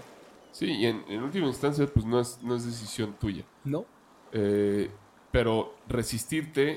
[0.52, 3.44] Sí, y en, en última instancia, pues no es, no es decisión tuya.
[3.64, 3.84] ¿No?
[4.32, 4.90] Eh,
[5.30, 6.74] pero resistirte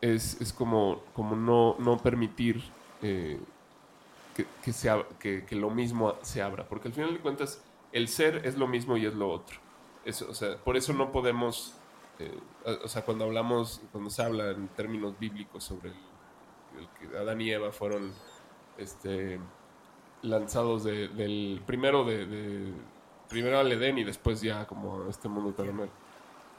[0.00, 2.62] es, es como, como no, no permitir
[3.02, 3.38] eh,
[5.20, 6.66] que, que, lo mismo se abra.
[6.68, 7.62] Porque al final de cuentas,
[7.92, 9.58] el ser es lo mismo y es lo otro.
[10.04, 11.74] Eso, o sea, por eso no podemos,
[12.18, 12.38] eh,
[12.82, 17.50] o sea, cuando hablamos, cuando se habla en términos bíblicos sobre el, que Adán y
[17.50, 18.12] Eva fueron
[18.78, 19.38] este,
[20.22, 22.72] lanzados de- del primero de,
[23.28, 25.90] primero al Edén y después ya como a este mundo terrenal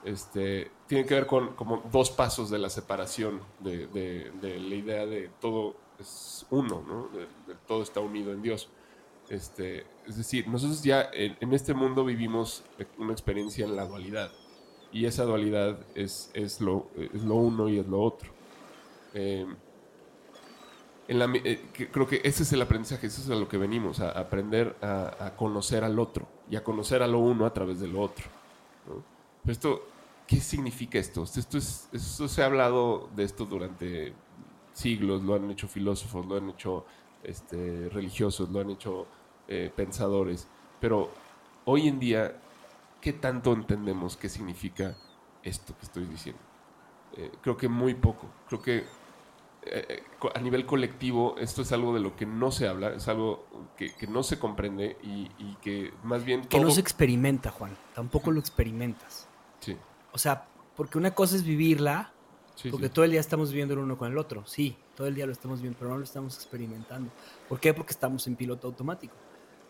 [0.03, 5.29] este, tiene que ver con como dos pasos de la separación de la idea de
[5.39, 7.09] todo es uno, ¿no?
[7.67, 8.69] Todo está unido en Dios.
[9.29, 12.63] Este, es decir, nosotros ya en, este mundo vivimos
[12.97, 14.31] una experiencia en la dualidad
[14.91, 18.31] y esa dualidad es, es, lo, lo uno y es lo otro.
[19.13, 19.45] Eh,
[21.07, 23.99] en la, eh, creo que ese es el aprendizaje, eso es a lo que venimos,
[23.99, 27.87] a aprender a, conocer al otro y a conocer a lo uno a través de
[27.87, 28.25] lo otro.
[29.47, 29.87] esto,
[30.27, 31.23] ¿qué significa esto?
[31.23, 34.13] Esto, es, esto se ha hablado de esto durante
[34.73, 36.85] siglos, lo han hecho filósofos, lo han hecho
[37.23, 39.07] este, religiosos, lo han hecho
[39.47, 40.47] eh, pensadores,
[40.79, 41.09] pero
[41.65, 42.35] hoy en día,
[43.01, 44.97] ¿qué tanto entendemos qué significa
[45.43, 46.41] esto que estoy diciendo?
[47.15, 48.27] Eh, creo que muy poco.
[48.47, 48.83] Creo que
[49.65, 53.45] eh, a nivel colectivo esto es algo de lo que no se habla, es algo
[53.77, 56.41] que, que no se comprende y, y, que más bien...
[56.41, 59.27] Que no se experimenta, Juan, tampoco lo experimentas.
[59.59, 59.77] Sí.
[60.11, 62.11] O sea, porque una cosa es vivirla,
[62.55, 62.93] sí, porque sí.
[62.93, 65.31] todo el día estamos viviendo el uno con el otro, sí, todo el día lo
[65.31, 67.11] estamos viendo, pero no lo estamos experimentando.
[67.49, 67.73] ¿Por qué?
[67.73, 69.15] Porque estamos en piloto automático.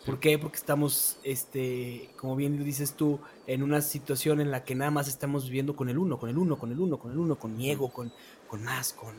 [0.05, 0.37] ¿Por qué?
[0.37, 5.07] Porque estamos, este, como bien dices tú, en una situación en la que nada más
[5.07, 7.55] estamos viviendo con el uno, con el uno, con el uno, con el uno, con
[7.55, 8.11] mi ego, con,
[8.47, 9.15] con más, con,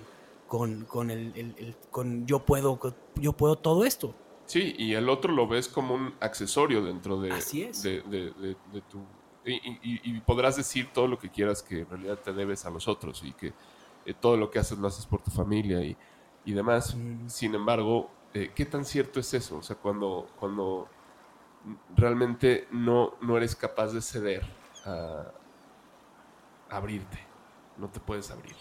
[0.46, 2.78] con, con el, el, el, con yo puedo,
[3.16, 4.14] yo puedo todo esto.
[4.46, 7.82] Sí, y el otro lo ves como un accesorio dentro de, Así es.
[7.82, 9.00] de, de, de, de tu...
[9.44, 12.70] Y, y, y, podrás decir todo lo que quieras que en realidad te debes a
[12.70, 13.52] los otros y que
[14.06, 15.96] eh, todo lo que haces lo haces por tu familia y,
[16.46, 16.96] y demás.
[17.26, 19.58] Sin embargo, eh, ¿qué tan cierto es eso?
[19.58, 20.88] O sea, cuando, cuando
[21.94, 24.44] realmente no, no eres capaz de ceder
[24.86, 25.24] a,
[26.70, 27.18] a abrirte,
[27.76, 28.56] no te puedes abrir.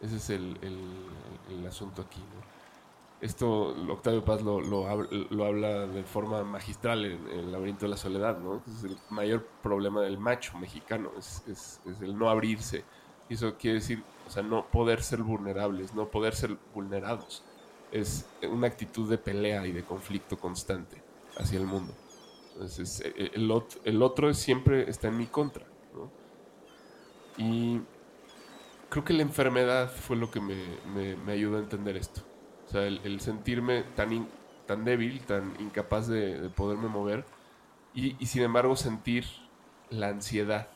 [0.00, 2.20] Ese es el, el, el asunto aquí.
[2.20, 2.61] ¿no?
[3.22, 8.40] Esto Octavio Paz lo, lo, habla de forma magistral en, El laberinto de la soledad.
[8.40, 8.64] ¿no?
[8.66, 12.84] Es el mayor problema del macho mexicano, es, es, el no abrirse.
[13.28, 17.44] Y eso quiere decir, o sea, no poder ser vulnerables, no poder ser vulnerados.
[17.92, 21.00] Es una actitud de pelea y de conflicto constante
[21.38, 21.94] hacia el mundo.
[22.54, 25.64] Entonces, el, el otro siempre está en mi contra.
[25.94, 26.10] ¿no?
[27.36, 27.80] Y
[28.88, 30.56] creo que la enfermedad fue lo que me,
[30.92, 32.31] me, me ayudó a entender esto.
[32.66, 34.26] O sea, el, sentirme tan,
[34.66, 37.24] tan débil, tan incapaz de, de poderme mover
[37.94, 39.26] y, sin embargo sentir
[39.90, 40.68] la ansiedad.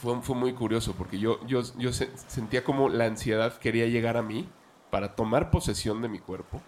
[0.00, 4.22] Fue, muy curioso porque yo, yo, yo se, sentía como la ansiedad quería llegar a
[4.22, 4.48] mí
[4.90, 6.60] para tomar posesión de mi cuerpo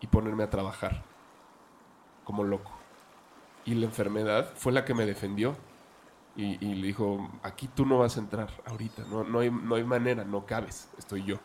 [0.00, 1.02] y ponerme a trabajar
[2.24, 2.72] como loco.
[3.64, 5.56] Y la enfermedad fue la que me defendió
[6.36, 9.76] y, y, le dijo, aquí tú no vas a entrar ahorita, no, no, hay, no
[9.76, 11.38] hay manera, no cabes, estoy yo.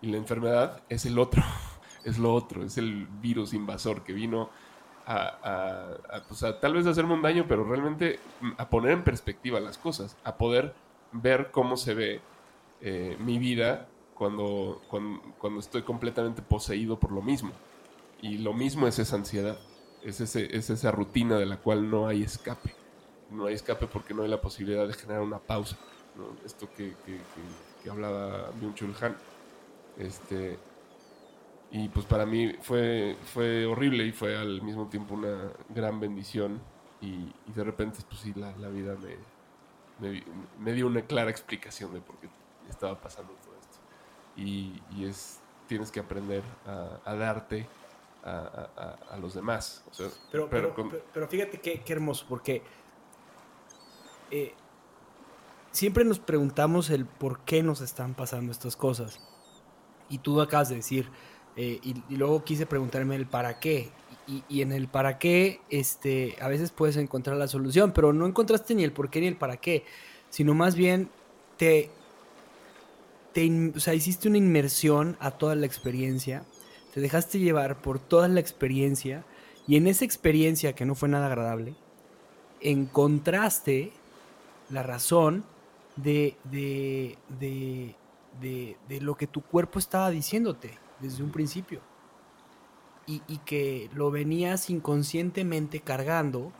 [0.00, 1.42] Y la enfermedad es el otro,
[2.04, 4.50] es lo otro, es el virus invasor que vino
[5.06, 8.20] a, a, a, pues a tal vez hacerme un daño, pero realmente
[8.56, 10.74] a poner en perspectiva las cosas, a poder
[11.12, 12.20] ver cómo se ve
[12.80, 17.52] eh, mi vida cuando, cuando, cuando estoy completamente poseído por lo mismo.
[18.20, 19.58] Y lo mismo es esa ansiedad,
[20.02, 22.74] es, ese, es esa rutina de la cual no hay escape
[23.30, 25.76] no hay escape porque no hay la posibilidad de generar una pausa.
[26.16, 26.36] ¿no?
[26.44, 29.16] Esto que, que, que, que hablaba Byung-Chul Han.
[29.98, 30.58] Este,
[31.70, 36.60] y pues para mí fue, fue horrible y fue al mismo tiempo una gran bendición.
[37.00, 39.16] Y, y de repente, pues sí, la, la vida me,
[40.00, 40.24] me,
[40.58, 42.28] me, dio una clara explicación de por qué
[42.68, 43.78] estaba pasando todo esto.
[44.36, 47.66] Y, y es, tienes que aprender a, a darte
[48.24, 48.30] a,
[48.76, 49.84] a, a, los demás.
[49.90, 51.00] O sea, pero, pero, pero, con...
[51.12, 52.62] pero, fíjate qué, qué hermoso, porque
[54.30, 54.54] eh,
[55.70, 59.20] siempre nos preguntamos el por qué nos están pasando estas cosas.
[60.08, 61.08] Y tú acabas de decir,
[61.56, 63.90] eh, y, luego quise preguntarme el para qué.
[64.48, 68.74] Y, en el para qué, este, a veces puedes encontrar la solución, pero no encontraste
[68.74, 69.84] ni el por qué ni el para qué,
[70.28, 71.08] sino más bien
[71.56, 71.90] te,
[73.32, 76.44] te o sea, hiciste una inmersión a toda la experiencia,
[76.92, 79.24] te dejaste llevar por toda la experiencia,
[79.66, 81.74] y en esa experiencia que no fue nada agradable,
[82.60, 83.92] encontraste
[84.70, 85.44] la razón
[85.96, 87.94] de, de,
[88.40, 91.80] de, lo que tu cuerpo estaba diciéndote desde un principio.
[93.06, 96.52] Y, y, que lo venías inconscientemente cargando,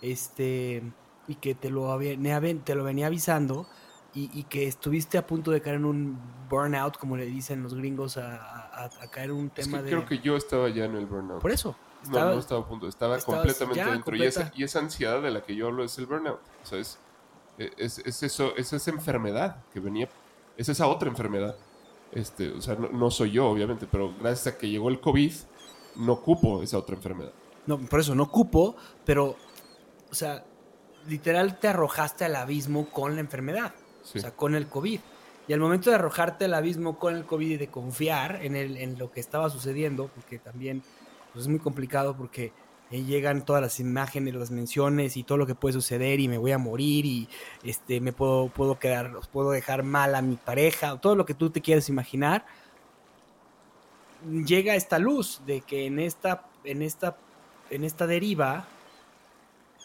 [0.00, 0.82] este,
[1.28, 3.68] y que te lo, te lo venía avisando,
[4.12, 6.18] y, y, que estuviste a punto de caer en un
[6.50, 9.90] burnout, como le dicen los gringos, a, a, a caer en un tema es que
[9.90, 9.90] de...
[9.90, 11.40] Creo que yo estaba ya en el burnout.
[11.40, 11.76] Por eso.
[12.02, 14.04] Estaba, no, no estaba a punto, estaba completamente dentro.
[14.04, 14.24] Completa.
[14.24, 16.40] Y, esa, y esa ansiedad de la que yo hablo es el burnout.
[16.62, 16.98] O sea, es,
[17.58, 20.08] es, es, eso, es esa enfermedad que venía,
[20.56, 21.56] es esa otra enfermedad.
[22.12, 25.32] Este, o sea, no, no, soy yo, obviamente, pero gracias a que llegó el COVID,
[25.96, 27.32] no cupo esa otra enfermedad.
[27.66, 29.36] No, por eso no cupo, pero,
[30.10, 30.44] o sea,
[31.08, 33.72] literal te arrojaste al abismo con la enfermedad,
[34.02, 34.18] sí.
[34.18, 35.00] o sea, con el COVID.
[35.48, 38.76] Y al momento de arrojarte al abismo con el COVID y de confiar en, el,
[38.76, 40.82] en lo que estaba sucediendo, porque también
[41.32, 42.52] pues, es muy complicado porque
[42.92, 46.38] eh, llegan todas las imágenes, las menciones y todo lo que puede suceder y me
[46.38, 47.28] voy a morir y
[47.64, 51.50] este me puedo puedo quedar puedo dejar mal a mi pareja, todo lo que tú
[51.50, 52.44] te quieras imaginar
[54.30, 57.16] llega esta luz de que en esta, en esta,
[57.70, 58.66] en esta deriva,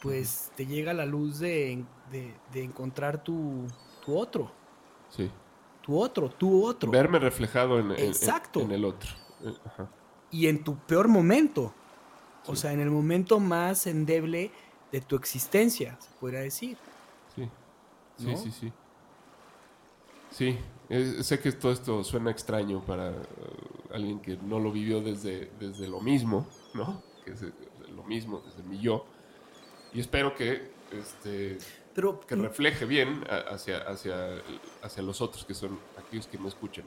[0.01, 3.66] pues te llega la luz de, de, encontrar tu,
[4.05, 4.51] tu, otro.
[5.10, 5.30] Sí.
[5.82, 6.91] Tu otro, tu otro.
[6.91, 8.62] Verme reflejado en, Exacto.
[8.62, 9.10] en, el otro.
[9.43, 9.53] Eh,
[10.32, 11.74] y en tu peor momento.
[12.48, 14.52] O sea, en el momento más endeble
[14.91, 16.78] de tu existencia, se podría decir.
[17.36, 17.50] Sí.
[18.18, 18.74] Sí, sí, sí.
[20.32, 20.58] Sí,
[21.24, 25.88] sé que todo esto suena extraño para uh, alguien que no lo vivió desde, desde
[25.88, 27.02] lo mismo, ¿no?
[27.24, 27.41] Que es
[27.95, 29.06] lo mismo, desde mi yo.
[29.93, 31.58] Y espero que, este,
[31.93, 34.41] Pero, que refleje bien hacia, hacia,
[34.82, 36.86] hacia los otros, que son aquellos que me escuchan.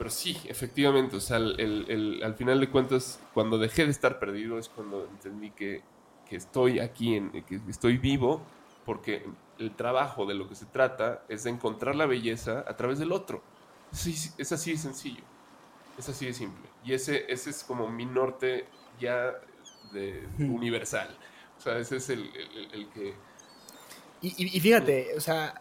[0.00, 4.70] Pero sí, efectivamente, o sea, al final de cuentas, cuando dejé de estar perdido es
[4.70, 5.82] cuando entendí que,
[6.26, 8.40] que estoy aquí, en, que estoy vivo,
[8.86, 9.26] porque
[9.58, 13.12] el trabajo de lo que se trata es de encontrar la belleza a través del
[13.12, 13.42] otro.
[13.92, 15.22] Es, así de sencillo,
[15.98, 16.66] es así de simple.
[16.82, 19.34] Y ese, ese es como mi norte ya
[19.92, 21.14] de, universal.
[21.58, 22.30] O sea, ese es el,
[22.94, 23.12] que...
[24.22, 25.60] Y, fíjate, o sea,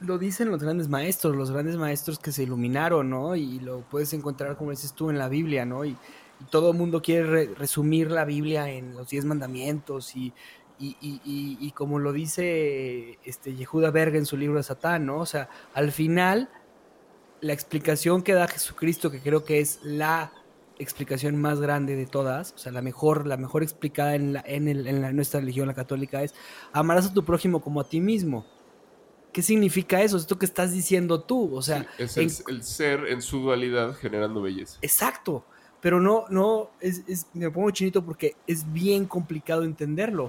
[0.00, 3.34] lo dicen los grandes maestros, los grandes maestros que se iluminaron, ¿no?
[3.36, 5.84] Y lo puedes encontrar, como dices tú, en la Biblia, ¿no?
[5.84, 5.96] Y,
[6.50, 10.32] todo el mundo quiere resumir la Biblia en los diez mandamientos y,
[10.78, 15.18] y, como lo dice este Yehuda Berga en su libro de Satán, ¿no?
[15.18, 16.48] O sea, al final,
[17.40, 20.32] la explicación que da Jesucristo, que creo que es la
[20.78, 24.68] explicación más grande de todas, o sea, la mejor, la mejor explicada en, la, en,
[24.68, 26.36] el, en nuestra religión, la católica, es
[26.72, 28.46] amarás a tu prójimo como a ti mismo.
[29.32, 30.16] ¿Qué significa eso?
[30.16, 31.86] Esto que estás diciendo tú, o sea...
[31.98, 34.78] es el, ser en su dualidad generando belleza.
[34.82, 35.44] Exacto
[35.80, 40.28] pero no, no, es, me pongo chinito porque es bien complicado entenderlo.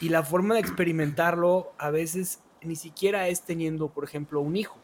[0.00, 4.76] Y la forma de experimentarlo a veces ni siquiera es teniendo, por ejemplo, un hijo.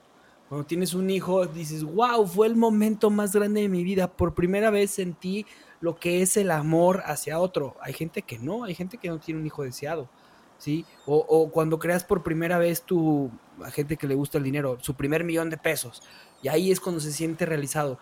[0.48, 4.10] Cuando tienes un hijo, dices, wow, fue el momento más grande de mi vida.
[4.10, 5.46] Por primera vez sentí
[5.80, 7.76] lo que es el amor hacia otro.
[7.80, 10.08] Hay gente que no, hay gente que no tiene un hijo deseado.
[10.58, 10.84] ¿Sí?
[11.06, 13.30] O, o cuando creas por primera vez tu,
[13.62, 16.02] a gente que le gusta el dinero, su primer millón de pesos.
[16.42, 17.98] Y ahí es cuando se siente realizado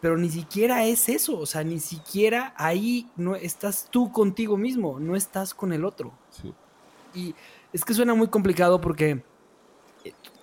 [0.00, 5.00] pero ni siquiera es eso, o sea, ni siquiera ahí no estás tú contigo mismo,
[5.00, 6.12] no estás con el otro.
[6.30, 6.52] Sí.
[7.14, 7.34] Y
[7.72, 9.22] es que suena muy complicado porque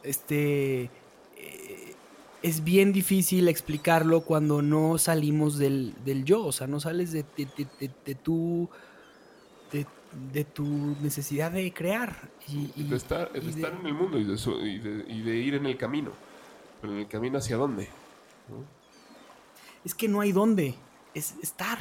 [0.01, 0.89] este
[1.37, 1.95] eh,
[2.41, 5.93] es bien difícil explicarlo cuando no salimos del,
[6.25, 8.69] yo, o sea, no sales de, de, tu
[10.31, 10.65] de, tu
[11.01, 15.55] necesidad de crear y, de estar, estar en el mundo y de, y de, ir
[15.55, 16.11] en el camino,
[16.81, 17.87] pero en el camino hacia dónde.
[18.49, 18.83] ¿no?
[19.83, 20.75] es que no hay dónde,
[21.13, 21.79] es estar.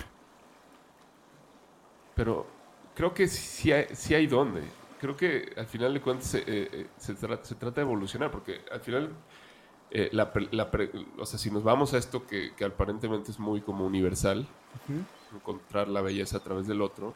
[2.14, 2.46] Pero
[2.94, 4.62] creo que sí hay, sí hay dónde.
[5.00, 7.14] Creo que al final de cuentas se, eh, eh,
[7.58, 9.10] trata de evolucionar, porque al final,
[9.90, 10.10] eh,
[11.18, 14.46] o sea, si nos vamos a esto que, aparentemente es muy como universal,
[15.34, 17.14] encontrar la belleza a través del otro,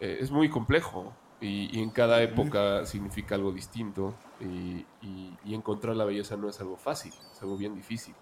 [0.00, 1.12] es muy complejo.
[1.40, 4.14] Y, en cada época significa algo distinto.
[4.40, 8.14] y encontrar la belleza no es algo fácil, es algo bien difícil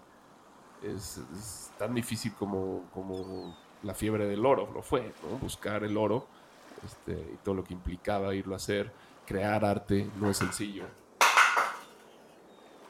[0.83, 5.11] es, tan difícil como, como, la fiebre del oro lo fue,
[5.41, 6.25] buscar el oro
[6.85, 8.91] este, y todo lo que implicaba irlo a hacer,
[9.25, 10.85] crear arte no es sencillo.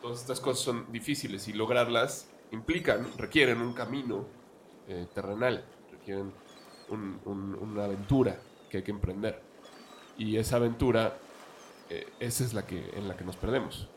[0.02, 4.26] Todas estas cosas son difíciles y lograrlas implican, requieren un camino
[4.88, 6.32] eh, terrenal, requieren
[7.26, 8.38] una aventura
[8.74, 9.40] que hay que emprender.
[10.18, 11.16] Y esa aventura,
[11.92, 13.88] eh, esa es la que, en la que nos perdemos,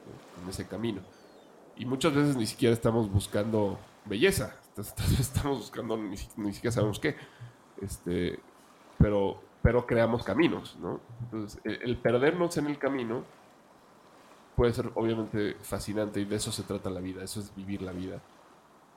[0.42, 1.00] en ese camino.
[1.78, 4.54] Y muchas veces ni siquiera estamos buscando belleza,
[5.18, 7.16] estamos buscando ni, siquiera sabemos qué.
[7.80, 8.38] Este,
[8.98, 11.00] pero, pero creamos caminos, ¿no?
[11.22, 13.24] Entonces, el, perdernos en el camino
[14.56, 17.92] puede ser obviamente fascinante y de eso se trata la vida, eso es vivir la
[17.92, 18.20] vida.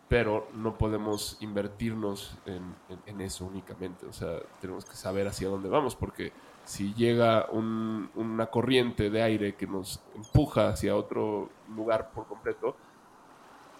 [0.09, 5.95] Pero no podemos invertirnos en, eso únicamente, o sea, tenemos que saber hacia dónde vamos,
[5.95, 6.33] porque
[6.65, 12.75] si llega una corriente de aire que nos empuja hacia otro lugar por completo,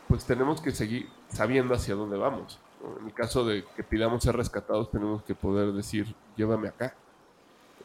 [0.08, 2.60] pues tenemos que seguir sabiendo hacia dónde vamos.
[3.00, 6.96] En el caso de que pidamos ser rescatados, tenemos que poder decir, llévame acá.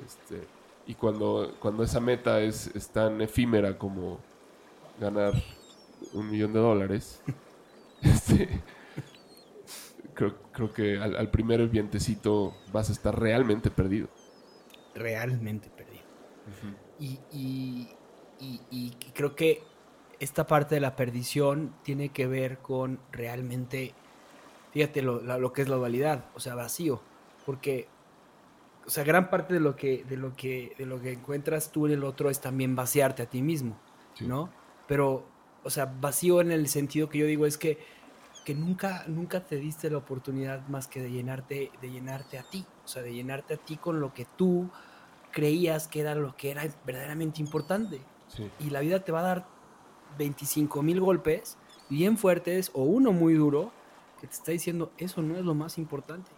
[0.04, 0.46] Este,
[0.86, 4.18] y cuando, cuando esa meta es, tan efímera como
[5.00, 5.34] ganar
[6.12, 7.22] un millón de dólares,
[8.28, 8.60] este,
[10.14, 14.08] creo, que al primer vientecito vas a estar realmente perdido
[14.94, 16.04] realmente perdido.
[16.98, 17.88] y,
[19.14, 19.62] creo que
[20.20, 23.94] esta parte de la perdición tiene que ver con realmente,
[24.72, 27.00] fíjate lo, que es la dualidad, o sea, vacío,
[27.46, 27.88] porque,
[28.86, 31.86] o sea, gran parte de lo que, de lo que, de lo que encuentras tú
[31.86, 33.78] en el otro es también vaciarte a ti mismo,
[34.20, 34.50] ¿no?
[34.86, 35.26] Pero,
[35.62, 37.78] o sea, vacío en el sentido que yo digo es que
[38.44, 42.64] que nunca, nunca te diste la oportunidad más que de llenarte, de llenarte a ti,
[42.84, 44.70] o sea, de llenarte a ti con lo que tú
[45.32, 48.00] creías que era lo que era verdaderamente importante.
[48.28, 48.48] Sí.
[48.60, 49.46] Y la vida te va a dar
[50.18, 51.56] 25 mil golpes
[51.88, 53.72] bien fuertes o uno muy duro
[54.20, 56.30] que te está diciendo eso no es lo más importante.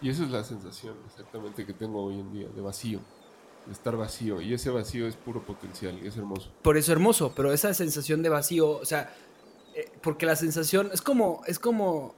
[0.00, 3.00] Y esa es la sensación exactamente que tengo hoy en día, de vacío,
[3.64, 4.40] de estar vacío.
[4.40, 6.50] Y ese vacío es puro potencial y es hermoso.
[6.62, 9.14] Por eso hermoso, pero esa sensación de vacío, o sea,
[9.76, 12.14] eh, porque la sensación es como, es como,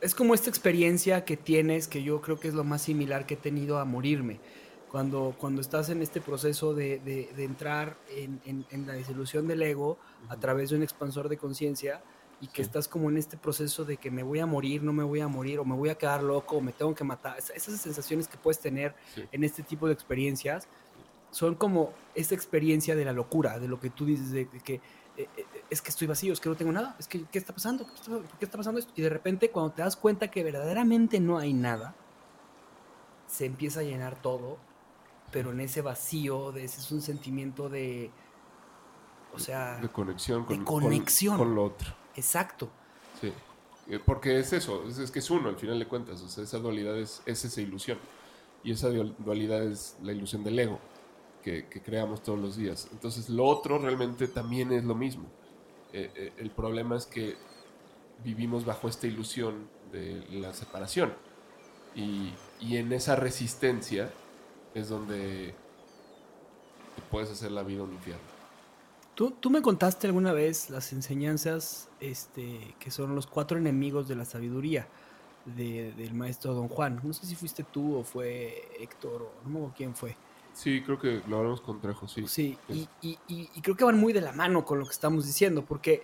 [0.00, 3.34] es como esta experiencia que tienes, que yo creo que es lo más similar que
[3.34, 4.38] he tenido a morirme.
[4.90, 9.46] Cuando, cuando estás en este proceso de, de- de entrar en, en- en la disolución
[9.48, 9.98] del ego
[10.28, 12.02] a través de un expansor de conciencia
[12.40, 12.62] y que Sí.
[12.62, 15.28] estás como en este proceso de que me voy a morir, no me voy a
[15.28, 17.36] morir, o me voy a quedar loco, o me tengo que matar.
[17.38, 19.24] Es- Esas sensaciones que puedes tener Sí.
[19.32, 20.68] en este tipo de experiencias
[21.30, 24.74] son como esta experiencia de la locura, de lo que tú dices, de, de que
[25.18, 27.52] eh, eh, es que estoy vacío, es que no tengo nada, es que ¿qué está
[27.52, 27.86] pasando?
[27.86, 28.92] ¿Qué está- ¿Por qué está pasando esto?
[28.96, 31.94] Y de repente cuando te das cuenta que verdaderamente no hay nada,
[33.26, 34.58] se empieza a llenar todo,
[35.32, 38.10] pero en ese vacío, de ese es un sentimiento de,
[39.34, 41.36] o sea, De conexión con, de con- conexión.
[41.36, 41.92] con lo otro.
[42.14, 42.68] exacto.
[43.20, 43.32] Sí.
[43.88, 46.20] Eh, Porque es eso, es, es que es uno al final de cuentas.
[46.22, 47.98] O sea, esa dualidad es, es esa ilusión.
[48.64, 50.80] Y esa dual- dualidad es la ilusión del ego
[51.42, 52.88] que, que creamos todos los días.
[52.92, 55.26] Entonces, lo otro realmente también es lo mismo.
[55.92, 57.36] Eh, eh, el problema es que
[58.24, 61.12] vivimos bajo esta ilusión de la separación.
[61.94, 64.10] Y, y en esa resistencia
[64.74, 65.54] es donde
[66.94, 68.22] te puedes hacer la vida un infierno.
[69.14, 74.14] ¿Tú, tú me contaste alguna vez las enseñanzas este, que son los cuatro enemigos de
[74.16, 74.86] la sabiduría
[75.46, 77.00] de- del maestro Don Juan.
[77.02, 80.16] No sé si fuiste tú o fue Héctor o no me acuerdo quién fue.
[80.56, 82.26] Sí, creo que lo hablamos con Trejo, sí.
[82.26, 84.92] Sí, y, y- y- y creo que van muy de la mano con lo que
[84.92, 86.02] estamos diciendo, porque,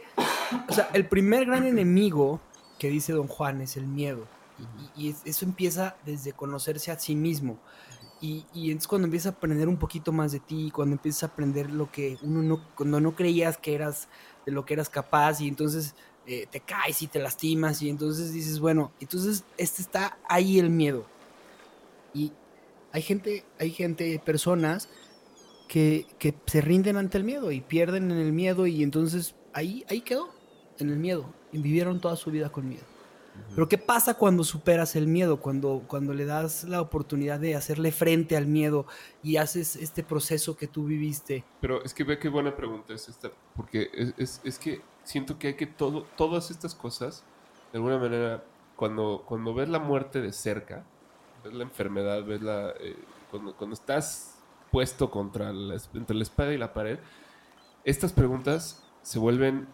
[0.69, 2.39] o sea, el primer gran enemigo
[2.79, 4.27] que dice Don Juan es el miedo.
[4.95, 7.57] Y, y es- eso empieza desde conocerse a sí mismo.
[8.21, 11.27] Y, y es cuando empiezas a aprender un poquito más de ti, cuando empiezas a
[11.33, 14.07] aprender lo que uno no, cuando no creías que eras,
[14.45, 15.95] de lo que eras capaz, y entonces
[16.27, 20.69] eh, te caes y te lastimas, y entonces dices, bueno, entonces este está ahí el
[20.69, 21.07] miedo.
[22.15, 22.33] Y
[22.93, 24.89] hay gente, hay gente, personas
[25.69, 29.85] que, que se rinden ante el miedo y pierden en el miedo, y entonces ahí,
[29.89, 30.29] ahí quedó,
[30.79, 32.85] en el miedo, y vivieron toda su vida con miedo.
[33.55, 35.41] Pero ¿qué pasa cuando superas el miedo?
[35.41, 38.87] Cuando, cuando le das la oportunidad de hacerle frente al miedo
[39.23, 41.43] y haces este proceso que tú viviste.
[41.61, 45.39] Pero es que ve qué buena pregunta es esta, porque es, es- es que siento
[45.39, 47.25] que hay que todo, todas estas cosas,
[47.73, 48.45] de alguna manera,
[48.77, 50.85] cuando, cuando ves la muerte de cerca,
[51.45, 52.71] ves la enfermedad, ves la...
[52.81, 52.97] eh,
[53.31, 54.37] cuando, cuando estás
[54.71, 56.99] puesto contra la, es- entre la espada y la pared,
[57.85, 59.67] estas preguntas se vuelven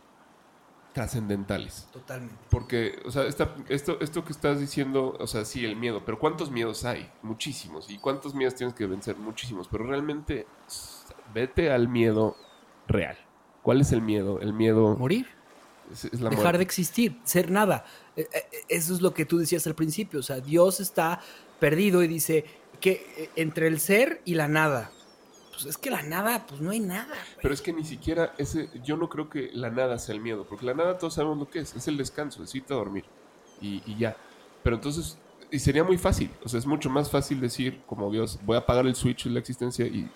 [0.92, 1.88] trascendentales.
[1.92, 2.34] Totalmente.
[2.50, 6.18] Porque, o sea, esta- esto, esto que estás diciendo, o sea, sí, el miedo, pero
[6.18, 7.10] ¿cuántos miedos hay?
[7.22, 7.90] Muchísimos.
[7.90, 9.16] ¿Y cuántos miedos tienes que vencer?
[9.16, 9.68] Muchísimos.
[9.68, 10.46] Pero realmente,
[11.34, 12.36] vete al miedo
[12.88, 13.16] real.
[13.62, 14.40] ¿Cuál es el miedo?
[14.40, 15.26] El miedo Morir,
[15.92, 16.58] es, es la dejar muerte.
[16.58, 17.84] de existir, ser nada.
[18.16, 20.20] Eh, eh, Eso es lo que tú decías al principio.
[20.20, 21.20] O sea, Dios está
[21.58, 22.44] perdido y dice
[22.80, 24.90] que eh, entre el ser y la nada.
[25.50, 27.14] Pues es que la nada, pues no hay nada.
[27.42, 30.46] Pero es que ni siquiera ese, yo no creo que la nada sea el miedo,
[30.48, 33.04] porque la nada todos sabemos lo que es, es el descanso, es irte a dormir
[33.60, 34.16] y, y ya.
[34.62, 35.18] Pero entonces,
[35.50, 38.60] y sería muy fácil, o sea, es mucho más fácil decir, como Dios, voy a
[38.60, 40.08] apagar el switch de la existencia y,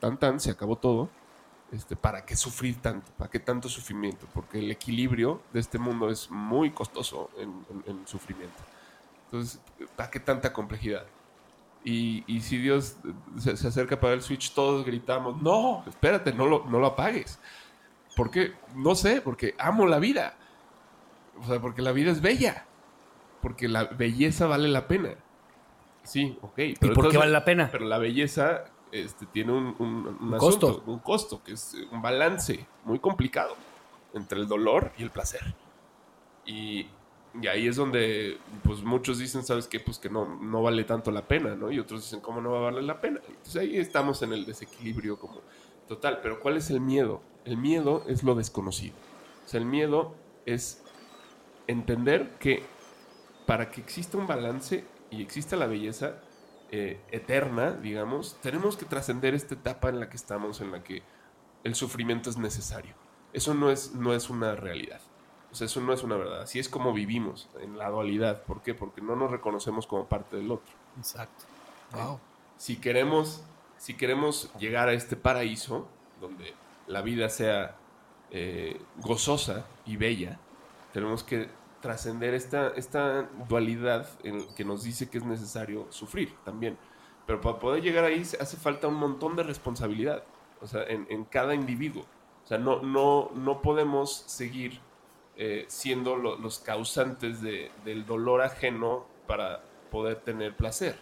[0.00, 1.08] tan tan, se acabó todo.
[1.70, 3.10] Este, ¿Para qué sufrir tanto?
[3.16, 4.26] ¿Para qué tanto sufrimiento?
[4.34, 8.62] Porque el equilibrio de este mundo es muy costoso en sufrimiento.
[9.32, 9.60] Entonces,
[9.96, 11.06] ¿para qué tanta complejidad?
[11.84, 12.96] Y, y si Dios
[13.38, 16.88] se, se acerca a apagar el switch, todos gritamos, no, espérate, no lo, no lo
[16.88, 17.40] apagues.
[18.14, 18.52] ¿Por qué?
[18.74, 20.34] No sé, porque amo la vida.
[21.40, 22.66] O sea, porque la vida es bella.
[23.40, 25.14] Porque la belleza vale la pena.
[26.02, 26.58] Sí, ok.
[26.58, 27.68] ¿Y pero por qué entonces- vale la pena?
[27.72, 30.90] Pero la belleza este, tiene un, un- un Un asunto, costo.
[30.90, 33.56] un costo, que es un balance muy complicado
[34.12, 35.54] entre el dolor y el placer.
[36.44, 36.86] Y,
[37.40, 39.80] y ahí es donde pues muchos dicen, ¿sabes qué?
[39.80, 41.70] Pues que no, no vale tanto la pena, ¿no?
[41.70, 43.20] Y otros dicen, ¿cómo no va a valer la pena?
[43.26, 45.40] Entonces ahí estamos en el desequilibrio como
[45.88, 46.20] total.
[46.22, 47.22] Pero ¿cuál es el miedo?
[47.44, 48.94] El miedo es lo desconocido.
[49.44, 50.14] O sea, el miedo
[50.44, 50.82] es
[51.66, 52.62] entender que
[53.46, 56.20] para que exista un balance y exista la belleza
[56.70, 61.02] eh, eterna, digamos, tenemos que trascender esta etapa en la que estamos, en la que
[61.64, 62.94] el sufrimiento es necesario.
[63.32, 65.00] Eso no es, no es una realidad.
[65.52, 66.40] O sea, eso no es una verdad.
[66.42, 68.42] Así es como vivimos en la dualidad.
[68.42, 68.74] ¿Por qué?
[68.74, 70.72] Porque no nos reconocemos como parte del otro.
[70.96, 71.44] Exacto.
[71.92, 72.18] Wow.
[72.56, 73.44] Si queremos,
[73.76, 75.86] si queremos llegar a este paraíso,
[76.22, 76.54] donde
[76.86, 77.76] la vida sea
[78.30, 80.38] eh, gozosa y bella,
[80.92, 81.48] Tenemos que
[81.80, 86.78] trascender esta, esta dualidad en que nos dice que es necesario sufrir también.
[87.26, 90.22] Pero para poder llegar ahí hace falta un montón de responsabilidad,
[90.60, 92.04] o sea, en, en cada individuo.
[92.44, 94.80] O sea, no, no, no podemos seguir
[95.36, 100.96] eh, siendo lo- los causantes de- del dolor ajeno para poder tener placer.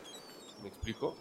[0.63, 1.17] ¿Me explico?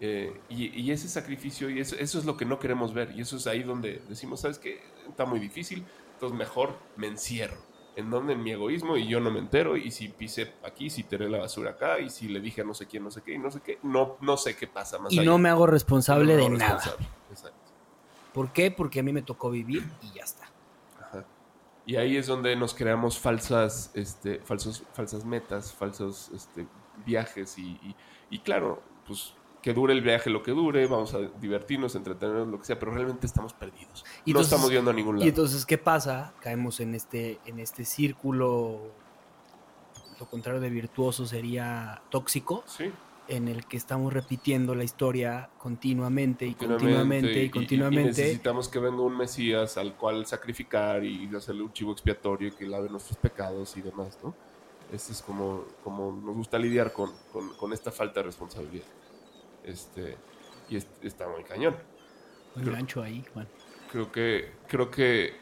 [0.00, 3.12] Eh, y, y ese sacrificio, y eso, eso es lo que no queremos ver.
[3.16, 4.82] Y eso es ahí donde decimos, ¿sabes qué?
[5.08, 5.84] Está muy difícil,
[6.14, 7.56] entonces mejor me encierro.
[7.96, 11.04] En donde en mi egoísmo y yo no me entero, y si pisé aquí, si
[11.04, 13.34] tiré la basura acá, y si le dije a no sé quién, no sé qué,
[13.34, 15.30] y no sé qué, no, no sé qué pasa más Y allá.
[15.30, 16.74] no me hago responsable No me de hago nada.
[16.74, 17.06] responsable.
[17.30, 17.58] Exacto.
[18.32, 18.72] ¿Por qué?
[18.72, 20.48] Porque a mí me tocó vivir y ya está.
[21.86, 26.66] Y ahí es donde nos creamos falsas, este, falsos, falsas metas, falsos este,
[27.04, 27.96] viajes y, y-
[28.30, 32.58] y claro, pues que dure el viaje lo que dure, vamos a divertirnos, entretenernos, lo
[32.58, 34.04] que sea, pero realmente estamos perdidos.
[34.24, 35.24] Y no entonces- estamos yendo a ningún lado.
[35.26, 36.32] Y entonces, ¿qué pasa?
[36.40, 38.80] Caemos en este, en este círculo,
[40.20, 42.90] lo contrario de virtuoso sería tóxico, sí,
[43.28, 48.10] en el que estamos repitiendo la historia continuamente y continuamente, y, y- continuamente.
[48.20, 52.52] y necesitamos que venga un Mesías al cual sacrificar y hacerle un chivo expiatorio y
[52.52, 54.34] que lave nuestros pecados y demás, ¿no?
[54.92, 58.84] Este es como, como nos gusta lidiar con, con- con esta falta de responsabilidad.
[59.64, 60.16] Este,
[60.68, 61.74] y es- está muy cañón.
[62.56, 63.48] Un gancho ahí, Juan.
[63.90, 65.34] creo que creo que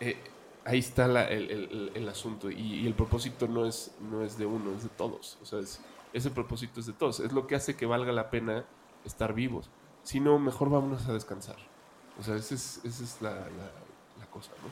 [0.00, 0.16] eh,
[0.64, 4.36] ahí está la- el, el- el asunto y, y el propósito no es no es
[4.38, 5.80] de uno es de todos o sea es-
[6.12, 8.64] ese propósito es de todos es lo que hace que valga la pena
[9.04, 9.70] estar vivos.
[10.02, 11.56] Si no mejor vámonos a descansar.
[12.18, 13.46] O sea esa es, esa es la,
[14.30, 14.68] cosa no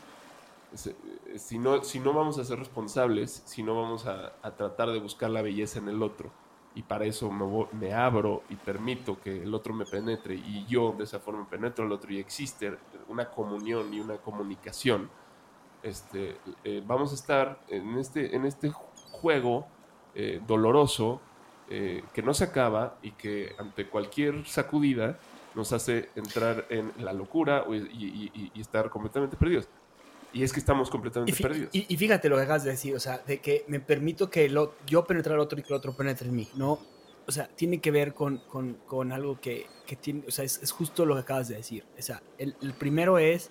[0.90, 4.90] eh, si no si no vamos a ser responsables si no vamos a, a tratar
[4.90, 6.30] de buscar la belleza en el otro
[6.76, 7.30] y para eso
[7.72, 11.86] me abro y permito que el otro me penetre y yo de esa forma penetro
[11.86, 12.76] al otro y existe
[13.08, 15.08] una comunión y una comunicación,
[15.82, 19.66] este, eh, vamos a estar en este, en este juego
[20.16, 21.20] eh, doloroso
[21.70, 25.18] eh, que no se acaba y que ante cualquier sacudida
[25.54, 29.68] nos hace entrar en la locura y, y- y- y estar completamente perdidos.
[30.32, 31.70] Y es que estamos completamente perdidos.
[31.74, 34.48] y- y fíjate lo que acabas de decir, o sea, de que me permito que
[34.48, 36.78] lo- yo penetre al otro y que el otro penetre en mí, ¿no?
[37.26, 40.62] O sea, tiene que ver con, con- con algo que, que tiene, o sea, es,
[40.62, 41.84] es justo lo que acabas de decir.
[41.98, 43.50] O sea, el, el primero es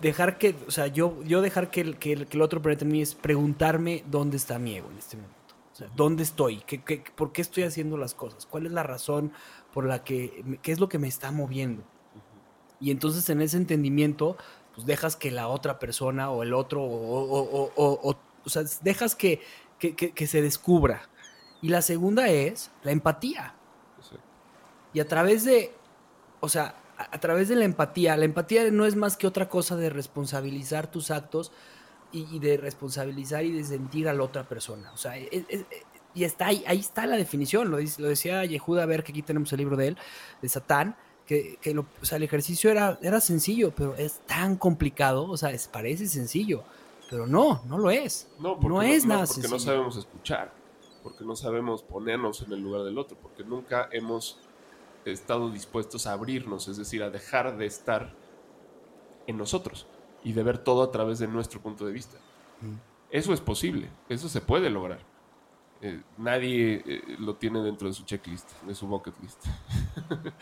[0.00, 2.86] dejar que, o sea, yo, yo dejar que el, que, el, que el otro penetre
[2.86, 5.36] en mí es preguntarme dónde está mi ego en este momento.
[5.72, 6.58] O sea, ¿dónde estoy?
[6.66, 8.46] ¿Qué, qué, ¿Por qué estoy haciendo las cosas?
[8.46, 9.32] ¿Cuál es la razón
[9.74, 11.82] por la que, qué es lo que me está moviendo?
[12.80, 14.36] Y entonces en ese entendimiento,
[14.74, 16.86] pues dejas que la otra persona o el otro, o,
[17.24, 19.40] o, o, o- o- o sea, dejas que,
[19.78, 21.08] que, que- que se descubra.
[21.62, 23.54] Y la segunda es la empatía.
[23.98, 24.24] Exacto.
[24.92, 25.72] Y a través de,
[26.40, 29.76] o sea, a, través de la empatía, la empatía no es más que otra cosa
[29.76, 31.52] de responsabilizar tus actos
[32.12, 34.90] y, y de responsabilizar y de sentir a la otra persona.
[34.92, 35.64] O sea, es- es-
[36.14, 39.12] y está ahí, ahí está la definición, lo, dice- lo decía Yehuda, a ver que
[39.12, 39.98] aquí tenemos el libro de él,
[40.40, 44.56] de Satán, que, que lo- o sea, el ejercicio era, era sencillo, pero es tan
[44.56, 46.62] complicado, o sea, es, parece sencillo,
[47.10, 48.28] pero no, no lo es.
[48.38, 49.54] No, porque no es nada porque sencillo.
[49.54, 50.52] no sabemos escuchar,
[51.02, 54.38] porque no sabemos ponernos en el lugar del otro, porque nunca hemos
[55.12, 58.14] estado dispuestos a abrirnos, es decir, a dejar de estar
[59.26, 59.86] en nosotros
[60.24, 62.18] y de ver todo a través de nuestro punto de vista.
[62.60, 62.74] Mm.
[63.10, 64.98] Eso es posible, eso se puede lograr.
[65.82, 69.44] Eh, nadie eh, lo tiene dentro de su checklist, de su bucket list.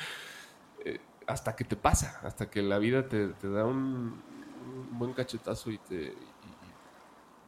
[0.87, 4.23] Eh, hasta que te pasa, hasta que la vida te, te da un,
[4.67, 6.15] un buen cachetazo y te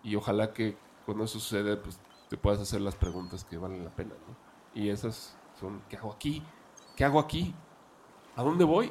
[0.03, 2.01] y, y ojalá que cuando eso sucede pues
[2.31, 4.35] te puedas hacer las preguntas que valen la pena, ¿no?
[4.81, 6.43] Y esas son ¿qué hago aquí?
[6.97, 7.55] ¿Qué hago aquí?
[8.35, 8.91] ¿A dónde voy?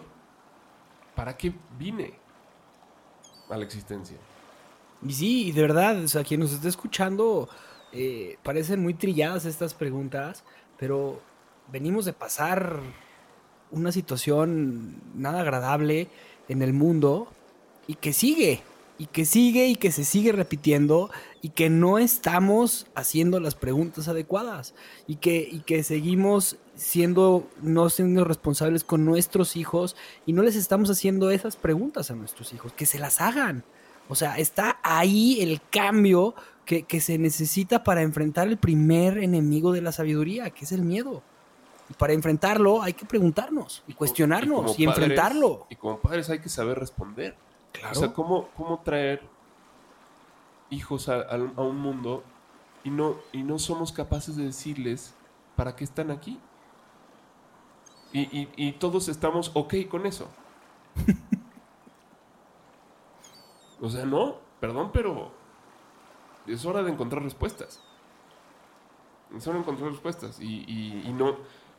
[1.16, 2.14] ¿Para qué vine
[3.50, 4.18] a la existencia?
[5.06, 7.50] Y sí, de verdad, o sea, quien nos esté escuchando,
[7.92, 10.44] eh, parecen muy trilladas estas preguntas,
[10.78, 11.20] pero
[11.72, 12.80] venimos de pasar
[13.72, 16.08] una situación nada agradable
[16.48, 17.28] en el mundo
[17.88, 18.62] y que sigue,
[18.98, 21.10] y que sigue y que se sigue repitiendo
[21.42, 24.74] y que no estamos haciendo las preguntas adecuadas
[25.06, 30.56] y que, y que seguimos siendo, no siendo responsables con nuestros hijos y no les
[30.56, 33.64] estamos haciendo esas preguntas a nuestros hijos, que se las hagan.
[34.08, 39.72] O sea, está ahí el cambio que, que se necesita para enfrentar el primer enemigo
[39.74, 41.22] de la sabiduría, que es el miedo.
[41.90, 45.68] Y para enfrentarlo hay que preguntarnos y cuestionarnos y, padres- enfrentarlo.
[45.70, 47.36] Y como padres hay que saber responder.
[47.80, 47.92] Claro.
[47.92, 49.22] O sea, ¿cómo, cómo traer
[50.70, 52.24] hijos a, a- a un mundo
[52.84, 55.14] y no, y no somos capaces de decirles
[55.56, 56.40] para qué están aquí?
[58.14, 60.28] Y, y- y todos estamos ok con eso.
[63.82, 64.38] o sea, no.
[64.60, 65.32] perdón, pero
[66.48, 67.82] es hora de encontrar respuestas.
[69.36, 70.40] Es hora de encontrar respuestas.
[70.40, 71.36] Y, y- no,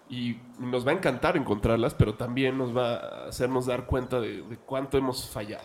[0.09, 4.43] y nos va a encantar encontrarlas, pero también nos va a hacernos dar cuenta de,
[4.43, 5.65] de cuánto hemos fallado.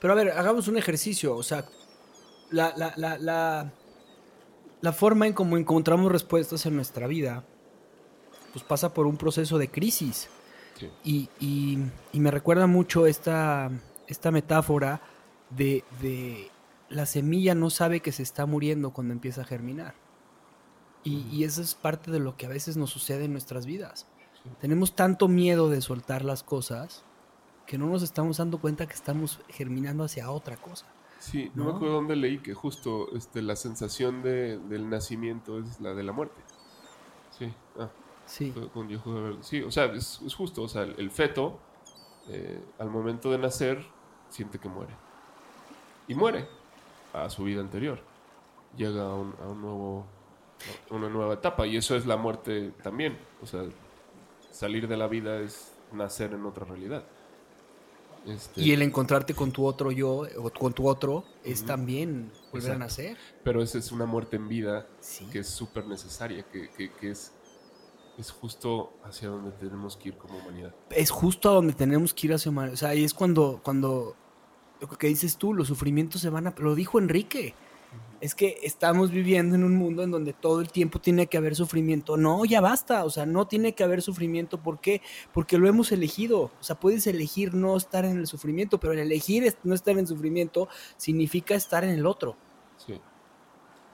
[0.00, 1.36] Pero a ver, hagamos un ejercicio.
[1.36, 1.64] O sea,
[2.50, 3.72] la, la, la, la,
[4.80, 7.44] la forma en cómo encontramos respuestas en nuestra vida,
[8.52, 10.28] pues pasa por un proceso de crisis.
[10.78, 10.88] Sí.
[11.04, 11.78] Y, y-
[12.12, 13.70] y me recuerda mucho esta,
[14.08, 15.02] esta metáfora
[15.50, 16.50] de, de
[16.88, 19.94] la semilla no sabe que se está muriendo cuando empieza a germinar.
[21.04, 24.06] Y, y eso es parte de lo que a veces nos sucede en nuestras vidas.
[24.60, 27.04] Tenemos tanto miedo de soltar las cosas
[27.70, 30.86] que no nos estamos dando cuenta que estamos germinando hacia otra cosa.
[31.20, 31.70] Sí, no, ¿No?
[31.70, 36.02] me acuerdo dónde leí que justo este, la sensación de- del nacimiento es la de
[36.02, 36.40] la muerte.
[37.38, 37.88] Sí, ah,
[38.26, 38.52] Sí.
[38.74, 38.88] con.
[39.44, 41.60] Sí, o sea, es, es justo, o sea, el, el feto
[42.28, 43.86] eh, al momento de nacer
[44.30, 44.92] siente que muere.
[46.08, 46.48] Y muere
[47.12, 48.00] a su vida anterior.
[48.76, 50.06] Llega a un, a un nuevo,
[50.90, 53.16] a una nueva etapa y eso es la muerte también.
[53.42, 53.62] O sea,
[54.50, 57.04] salir de la vida es nacer en otra realidad.
[58.26, 62.72] Este, Y el encontrarte con tu otro yo, o con tu otro, es también volver
[62.72, 63.16] a nacer.
[63.42, 65.26] Pero esa es una muerte en vida Sí.
[65.32, 67.32] que es súper necesaria, que, que- que es,
[68.18, 70.74] es justo hacia donde tenemos que ir como humanidad.
[70.90, 72.72] Es justo a donde tenemos que ir hacia humano.
[72.74, 74.14] O sea, ahí es cuando, cuando
[74.80, 76.54] lo que dices tú, los sufrimientos se van a...
[76.58, 77.54] Lo dijo Enrique.
[78.20, 81.56] Es que estamos viviendo en un mundo en donde todo el tiempo tiene que haber
[81.56, 82.18] sufrimiento.
[82.18, 83.04] No, ya basta.
[83.06, 84.58] O sea, no tiene que haber sufrimiento.
[84.62, 85.00] ¿Por qué?
[85.32, 86.42] Porque lo hemos elegido.
[86.42, 90.06] O sea, puedes elegir no estar en el sufrimiento, pero el elegir no estar en
[90.06, 90.68] sufrimiento
[90.98, 92.36] significa estar en el otro.
[92.76, 93.00] Sí.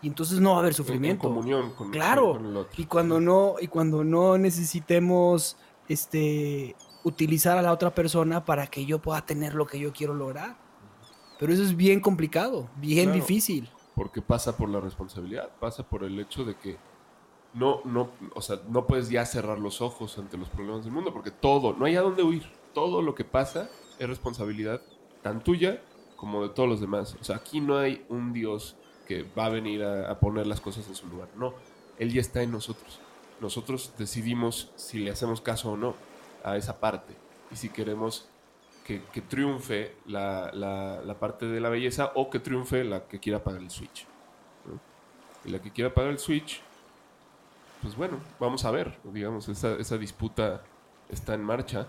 [0.02, 1.22] Y entonces no va a haber En- En, sufrimiento.
[1.28, 2.32] comunión con, Claro.
[2.32, 2.82] con el otro.
[2.82, 5.56] Y cuando no, y cuando no necesitemos
[5.88, 6.74] este
[7.04, 10.56] utilizar a la otra persona para que yo pueda tener lo que yo quiero lograr.
[11.38, 13.20] Pero eso es bien complicado, bien Claro.
[13.20, 13.70] difícil.
[13.96, 16.76] Porque pasa por la responsabilidad, pasa por el hecho de que
[17.54, 21.12] no, no, o sea, no puedes ya cerrar los ojos ante los problemas del mundo,
[21.12, 22.44] porque todo, no hay a dónde huir.
[22.74, 24.82] Todo lo que pasa es responsabilidad
[25.22, 25.82] tan tuya
[26.16, 27.16] como de todos los demás.
[27.20, 28.76] O sea, aquí no hay un Dios
[29.08, 31.28] que va a venir a, a poner las cosas en su lugar.
[31.34, 31.54] No,
[31.98, 33.00] Él ya está en nosotros.
[33.40, 35.94] Nosotros decidimos si le hacemos caso o no
[36.44, 37.14] a esa parte.
[37.50, 38.28] Y si queremos
[38.86, 43.18] que, que triunfe la, la- la parte de la belleza o que triunfe la que
[43.18, 44.06] quiera pagar el Switch.
[44.66, 44.78] ¿no?
[45.44, 46.60] Y la que quiera pagar el Switch,
[47.82, 48.98] pues bueno, vamos a ver.
[49.04, 50.62] Digamos, esa, esa disputa
[51.08, 51.86] está en marcha.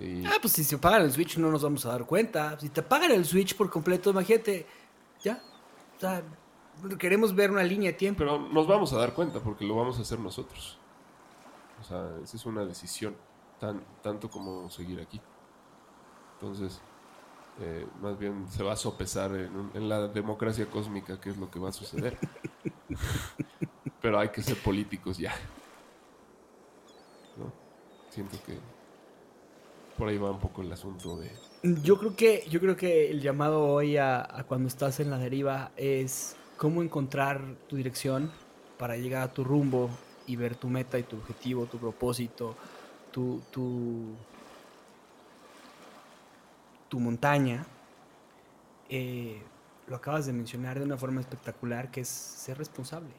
[0.00, 2.58] Y, Ah, pues si se pagan el Switch no nos vamos a dar cuenta.
[2.60, 4.64] Si te pagan el Switch por completo, imagínate,
[5.22, 5.42] ya.
[5.96, 6.22] O sea,
[6.98, 8.18] queremos ver una línea de tiempo.
[8.18, 10.78] pero nos vamos a dar cuenta porque lo vamos a hacer nosotros.
[11.80, 13.16] O sea, esa es una decisión,
[13.58, 15.20] tan, tanto como seguir aquí.
[16.40, 16.80] Entonces,
[17.60, 21.36] eh, más bien se va a sopesar en, un- en la democracia cósmica qué es
[21.36, 22.16] lo que va a suceder.
[24.00, 25.34] Pero hay que ser políticos ya.
[27.36, 27.52] ¿No?
[28.10, 28.58] Siento que
[29.96, 31.32] por ahí va un poco el asunto de...
[31.82, 35.18] Yo creo que, yo creo que el llamado hoy a, a cuando estás en la
[35.18, 38.30] deriva es cómo encontrar tu dirección
[38.78, 39.90] para llegar a tu rumbo
[40.28, 42.54] y ver tu meta y tu objetivo, tu propósito,
[43.10, 44.04] tu, tu,
[46.88, 47.66] tu montaña.
[48.88, 49.42] Eh,
[49.86, 53.10] lo acabas de mencionar de una forma espectacular, que es ser responsable.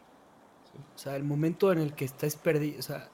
[0.95, 3.09] O sea, el momento en el que estás perdido, o sea,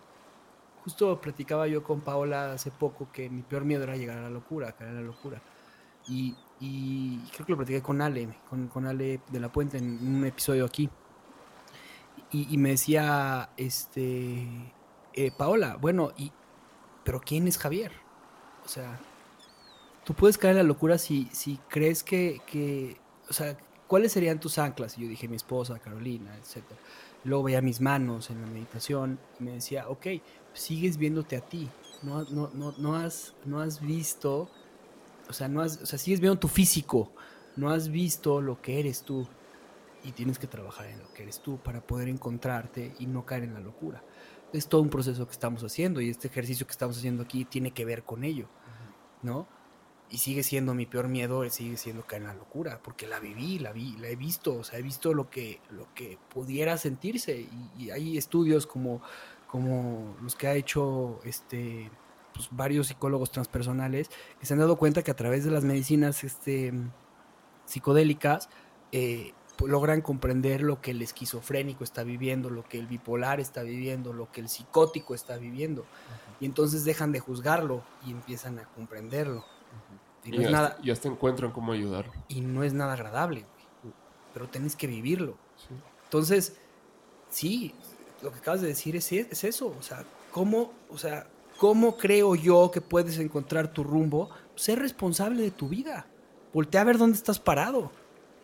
[0.83, 4.29] justo platicaba yo con Paola hace poco que mi peor miedo era llegar a la
[4.29, 5.41] locura, caer a la locura.
[6.07, 10.15] Y, y creo que lo platiqué con Ale, con, con Ale de la Puente en
[10.15, 10.89] un episodio aquí.
[12.31, 14.45] Y, y me decía, este,
[15.13, 16.31] eh, Paola, bueno, y,
[17.03, 17.91] pero ¿quién es Javier?
[18.65, 18.99] O sea,
[20.05, 22.97] tú puedes caer en la locura si, si crees que, que,
[23.29, 24.97] o sea, ¿cuáles serían tus anclas?
[24.97, 26.79] Y yo dije, mi esposa, Carolina, etcétera.
[27.23, 30.07] Luego veía mis manos en la meditación y me decía, ok,
[30.53, 31.69] sigues viéndote a ti.
[32.03, 34.47] No, no, no, no, has, no has visto,
[35.27, 37.11] o sea, no has, o sea, sigues viendo tu físico.
[37.55, 39.27] No has visto lo que eres tú.
[40.03, 43.45] Y tienes que trabajar en lo que eres tú para poder encontrarte y no caer
[43.45, 44.03] en la locura.
[44.53, 47.71] Es todo un proceso que estamos haciendo y este ejercicio que estamos haciendo aquí tiene
[47.71, 48.47] que ver con ello,
[49.23, 49.47] ¿no?
[50.09, 53.59] Y sigue siendo mi peor miedo, sigue siendo caer en la locura, porque la viví,
[53.59, 57.39] la vi, la he visto, o sea, he visto lo que, lo que pudiera sentirse.
[57.39, 59.01] Y, y hay estudios como,
[59.47, 61.89] como los que ha hecho este
[62.35, 66.23] pues, varios psicólogos transpersonales que se han dado cuenta que a través de las medicinas
[66.23, 66.73] este,
[67.65, 68.49] psicodélicas
[68.91, 73.63] eh, pues, logran comprender lo que el esquizofrénico está viviendo, lo que el bipolar está
[73.63, 75.85] viviendo, lo que el psicótico está viviendo.
[76.41, 79.45] Y entonces dejan de juzgarlo y empiezan a comprenderlo.
[80.23, 82.11] Y Y, no es hasta, nada, y hasta encuentran cómo ayudarlo.
[82.27, 83.45] y no es nada agradable,
[83.83, 83.93] güey.
[84.33, 85.37] Pero tienes que vivirlo.
[85.57, 85.73] Sí.
[86.05, 86.57] Entonces,
[87.29, 87.73] sí,
[88.21, 89.75] lo que acabas de decir es, es eso.
[89.77, 94.29] O sea, ¿cómo, o sea, ¿cómo creo yo que puedes encontrar tu rumbo?
[94.55, 96.07] Ser responsable de tu vida.
[96.53, 97.91] Voltea a ver dónde estás parado.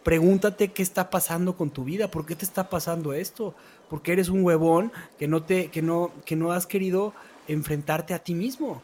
[0.03, 3.53] Pregúntate qué está pasando con tu vida, por qué te está pasando esto,
[3.89, 7.13] porque eres un huevón que no te, que no, que no has querido
[7.47, 8.81] enfrentarte a ti mismo.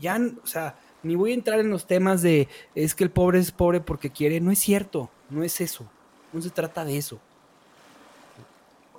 [0.00, 3.38] Ya, o sea, ni voy a entrar en los temas de es que el pobre
[3.38, 4.40] es pobre porque quiere.
[4.40, 5.88] No es cierto, no es eso.
[6.32, 7.20] No se trata de eso.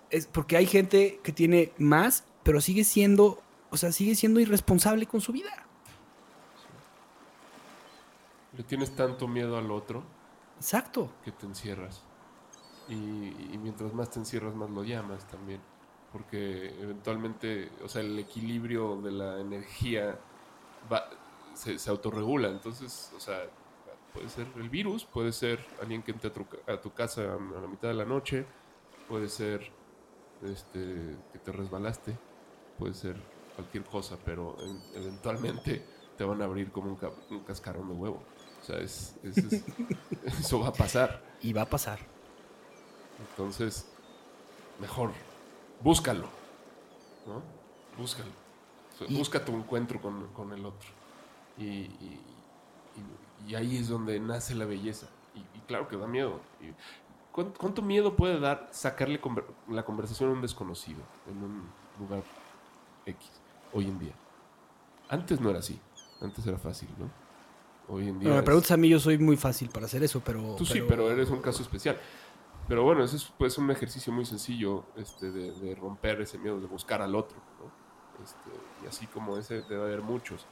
[0.09, 5.05] Es porque hay gente que tiene más, pero sigue siendo, o sea, sigue siendo irresponsable
[5.05, 5.65] con su vida.
[8.57, 10.03] Le tienes tanto miedo al otro
[10.57, 11.11] Exacto.
[11.23, 12.01] que te encierras.
[12.87, 15.61] Y, y mientras más te encierras, más lo llamas también.
[16.11, 20.17] Porque eventualmente, o sea, el equilibrio de la energía
[20.91, 21.07] va,
[21.59, 22.47] se, se autorregula.
[22.49, 23.41] Entonces, o sea,
[24.13, 27.37] puede ser el virus, puede ser alguien que entre a tu, a tu casa a
[27.61, 28.45] la mitad de la noche,
[29.07, 29.69] puede ser
[30.43, 32.17] este, que te resbalaste,
[32.77, 33.17] puede ser
[33.55, 35.83] cualquier cosa, pero en- eventualmente
[36.17, 38.23] te van a abrir como un, ca- un cascarón de huevo.
[38.61, 39.63] O sea, es, es- es-
[40.39, 41.21] eso va a pasar.
[41.41, 41.99] Y va a pasar.
[43.31, 43.85] Entonces,
[44.79, 45.11] mejor,
[45.81, 46.27] búscalo.
[47.27, 47.41] ¿no?
[47.97, 48.29] Búscalo.
[48.29, 50.89] O sea, Y- Busca tu encuentro con, con el otro.
[51.59, 52.21] Y, y-
[52.95, 55.07] y- y ahí es donde nace la belleza.
[55.35, 56.39] Y, y claro que da miedo.
[56.61, 56.73] Y
[57.31, 62.23] ¿cuán- ¿Cuánto miedo puede dar sacarle conver- la conversación a un desconocido en un lugar
[63.05, 63.29] X
[63.73, 64.13] hoy en día?
[65.09, 65.79] Antes no era así.
[66.21, 67.09] Antes era fácil, ¿no?
[67.87, 68.29] Hoy en día.
[68.29, 70.55] Bueno, me preguntas a mí, yo soy muy fácil para hacer eso, pero...
[70.55, 71.97] Tú sí, pero eres un caso especial.
[72.67, 76.59] Pero bueno, ese es pues, un ejercicio muy sencillo este, de, de romper ese miedo,
[76.59, 77.37] de buscar al otro.
[77.59, 78.23] ¿no?
[78.23, 78.51] Este,
[78.83, 80.45] y así como ese debe haber muchos.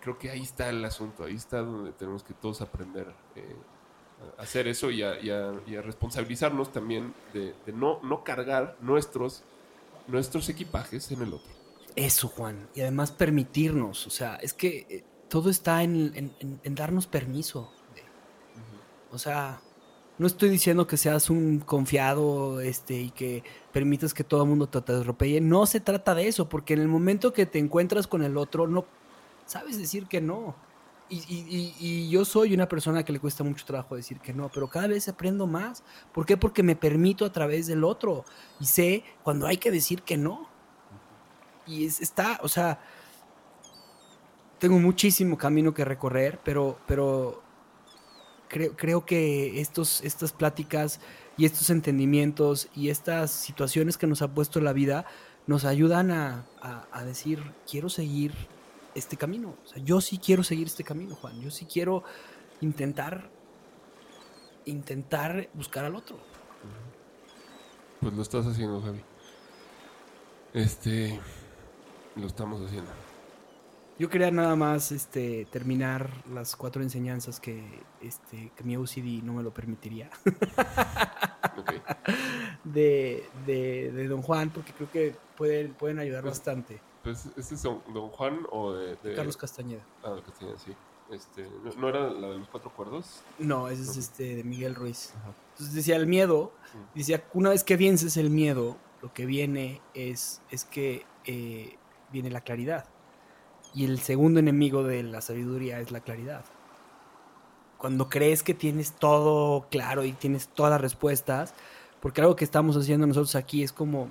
[0.00, 3.56] Creo que ahí está el asunto, ahí está donde tenemos que todos aprender eh,
[4.38, 8.24] a hacer eso y a, y a- y a responsabilizarnos también de, de no, no
[8.24, 9.42] cargar nuestros,
[10.08, 11.50] nuestros equipajes en el otro.
[11.96, 12.68] Eso, Juan.
[12.74, 14.06] Y además permitirnos.
[14.06, 17.70] O sea, es que eh, todo está en, en- en- en darnos permiso.
[19.12, 19.60] O sea,
[20.18, 23.42] no estoy diciendo que seas un confiado este, y que
[23.72, 25.40] permitas que todo el mundo te atropelle.
[25.40, 28.66] No se trata de eso, porque en el momento que te encuentras con el otro,
[28.68, 28.84] no
[29.50, 30.54] sabes decir que no.
[31.08, 34.48] Y, y- y- yo soy una persona que le cuesta mucho trabajo decir que no,
[34.48, 35.82] pero cada vez aprendo más.
[36.14, 36.36] ¿Por qué?
[36.36, 38.24] Porque me permito a través del otro
[38.60, 40.48] y sé cuando hay que decir que no.
[41.66, 42.78] Y es, está, o sea,
[44.60, 47.42] tengo muchísimo camino que recorrer, pero, pero
[48.48, 51.00] creo, creo que estos, estas pláticas
[51.36, 55.06] y estos entendimientos y estas situaciones que nos ha puesto la vida
[55.48, 58.32] nos ayudan a, a- a decir, quiero seguir
[58.94, 59.56] este camino.
[59.64, 61.40] O sea, yo sí quiero seguir este camino, Juan.
[61.40, 62.04] Yo sí quiero
[62.60, 63.30] intentar,
[64.64, 66.18] intentar buscar al otro.
[68.00, 69.00] Pues lo estás haciendo, Javi.
[70.54, 71.20] Este,
[72.16, 72.90] lo estamos haciendo.
[73.98, 77.62] Yo quería nada más este, terminar las cuatro enseñanzas que,
[78.00, 80.08] este, que mi OCD no me lo permitiría
[81.58, 81.72] Ok.
[82.64, 86.80] de, de, de Don Juan, porque creo que pueden, pueden ayudar bastante.
[87.02, 89.82] Pues, ¿este es don, don Juan o de, de- Carlos Castañeda.
[90.04, 90.72] Ah, de Castañeda, sí.
[91.10, 93.22] Este, ¿no, no era la de los cuatro cuerdos?
[93.38, 95.12] No, ese es este, de Miguel Ruiz.
[95.16, 95.32] Ajá.
[95.52, 96.98] Entonces decía, el miedo, Mm.
[96.98, 101.76] decía, una vez que vences el miedo, lo que viene es, es que eh,
[102.12, 102.84] viene la claridad.
[103.74, 106.44] Y el segundo enemigo de la sabiduría es la claridad.
[107.78, 111.54] Cuando crees que tienes todo claro y tienes todas las respuestas,
[112.00, 114.10] porque algo que estamos haciendo nosotros aquí es como,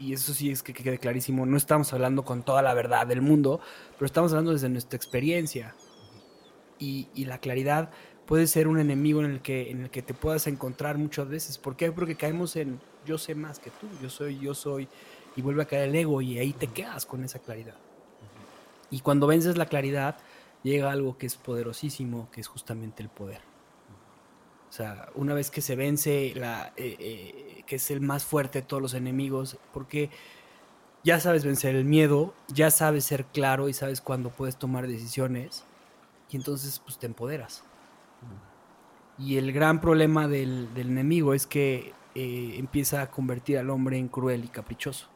[0.00, 3.06] y eso sí es que, que quede clarísimo, no estamos hablando con toda la verdad
[3.06, 3.60] del mundo,
[3.94, 5.74] pero estamos hablando desde nuestra experiencia.
[6.78, 7.90] Y, y la claridad
[8.24, 11.58] puede ser un enemigo en el que en el que te puedas encontrar muchas veces.
[11.58, 11.92] ¿Por qué?
[11.92, 14.88] Porque caemos en yo sé más que tú, yo soy, yo soy,
[15.36, 17.76] y vuelve a caer el ego y ahí te quedas con esa claridad.
[18.90, 20.16] Y cuando vences la claridad,
[20.62, 23.40] llega algo que es poderosísimo, que es justamente el poder.
[24.68, 28.62] O sea, una vez que se vence, la, eh, eh, que es el más fuerte
[28.62, 30.10] de todos los enemigos, porque
[31.04, 35.64] ya sabes vencer el miedo, ya sabes ser claro y sabes cuándo puedes tomar decisiones,
[36.32, 37.62] y entonces pues te empoderas.
[39.16, 43.98] Y el gran problema del, del enemigo es que eh, empieza a convertir al hombre
[43.98, 45.06] en cruel y caprichoso,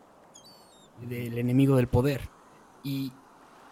[1.09, 2.29] del enemigo del poder.
[2.85, 3.11] Y,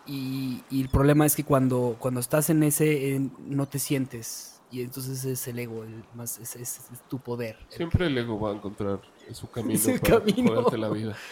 [0.07, 5.25] y- el problema es que cuando, cuando estás en ese, no te sientes, y entonces
[5.25, 7.57] es el ego, el más, es, es- es tu poder.
[7.68, 9.01] Siempre el ego va a encontrar
[9.33, 10.70] su camino Su para camino.
[10.77, 11.16] la vida.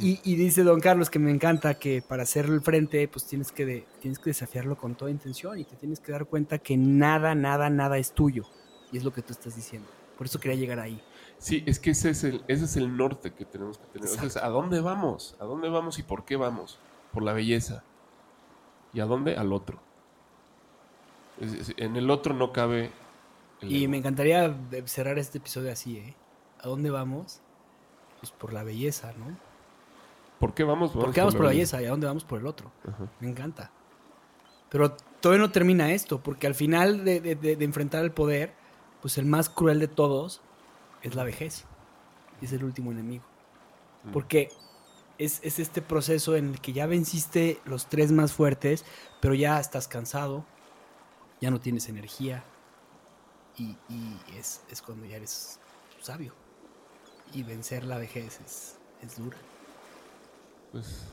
[0.00, 3.50] Y, y dice don Carlos que me encanta que para hacer el frente, pues tienes
[3.50, 6.76] que, de- tienes que desafiarlo con toda intención y te tienes que dar cuenta que
[6.76, 8.44] nada, nada, nada es tuyo.
[8.92, 9.88] Y es lo que tú estás diciendo.
[10.16, 11.02] Por eso quería llegar ahí.
[11.38, 14.08] Sí, es que ese es el, ese es el norte que tenemos que tener.
[14.24, 15.34] O sea, ¿A dónde vamos?
[15.40, 16.78] ¿A dónde vamos y por qué vamos?
[17.12, 17.82] Por la belleza.
[18.92, 19.36] ¿Y a dónde?
[19.36, 19.80] Al otro.
[21.76, 22.90] En el otro no cabe...
[23.60, 23.90] el Y ego.
[23.90, 26.14] me encantaría cerrar este episodio así, ¿eh?
[26.60, 27.40] ¿A dónde vamos?
[28.20, 29.36] Pues por la belleza, ¿no?
[30.40, 30.92] ¿Por qué vamos?
[30.92, 32.70] ¿Por qué vamos por la belleza y a dónde vamos por el otro?
[32.88, 33.06] Ajá.
[33.20, 33.70] Me encanta.
[34.68, 38.52] Pero todavía no termina esto, porque al final de, de- de- de enfrentar el poder,
[39.00, 40.40] pues el más cruel de todos
[41.02, 41.64] es la vejez.
[42.42, 43.24] Es el último enemigo.
[44.04, 44.10] Mm.
[44.12, 44.48] Porque
[45.18, 48.84] es, es este proceso en el que ya venciste los tres más fuertes,
[49.20, 50.44] pero ya estás cansado,
[51.40, 52.44] ya no tienes energía.
[53.56, 55.58] Y, y es, es cuando ya eres
[56.00, 56.32] sabio.
[57.32, 59.36] Y vencer la vejez es, es dura.
[60.72, 61.04] Pues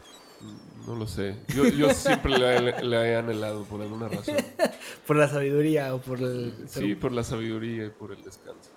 [0.86, 1.42] no lo sé.
[1.48, 4.36] Yo, yo siempre la, he- la he anhelado por alguna razón.
[5.08, 6.66] Por la sabiduría o por el...
[6.68, 8.72] Sí, por la sabiduría y por el descanso.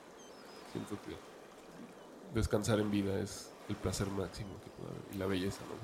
[0.72, 1.16] Siento que
[2.34, 5.14] descansar en vida es el placer máximo que puede haber.
[5.14, 5.74] Y la belleza, ¿no?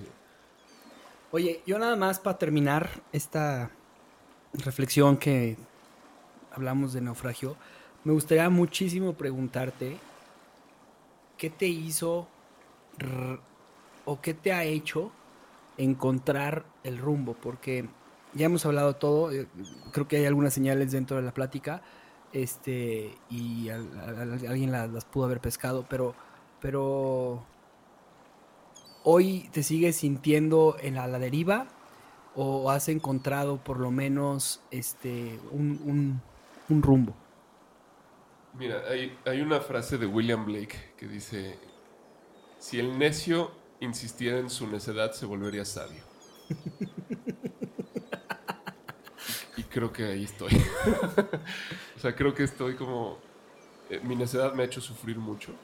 [1.33, 3.71] Oye, yo nada más para terminar esta
[4.55, 5.57] reflexión que
[6.53, 7.57] hablamos de naufragio,
[8.05, 9.97] me gustaría muchísimo preguntarte
[11.39, 12.29] qué te hizo
[14.05, 15.11] o qué te ha hecho
[15.79, 17.89] encontrar el rumbo, porque
[18.35, 19.49] ya hemos hablado todo, eh,
[19.93, 21.83] creo que hay algunas señales dentro de la plática,
[22.33, 26.15] este, y al- al- al- alguien la- las pudo haber pescado, pero,
[26.61, 27.45] pero
[29.03, 31.67] hoy te sigues sintiendo en la deriva
[32.35, 35.81] o has encontrado por lo menos este un,
[36.69, 37.15] un- rumbo.
[38.53, 41.61] Mira, hay, hay una frase de William Blake que dice,
[42.59, 46.07] si el necio insistiera en su necedad, se volvería sabio.
[49.57, 50.53] y creo que ahí estoy.
[51.97, 53.25] o sea, creo que estoy como...
[53.89, 55.61] eh, mi necedad me ha hecho sufrir mucho.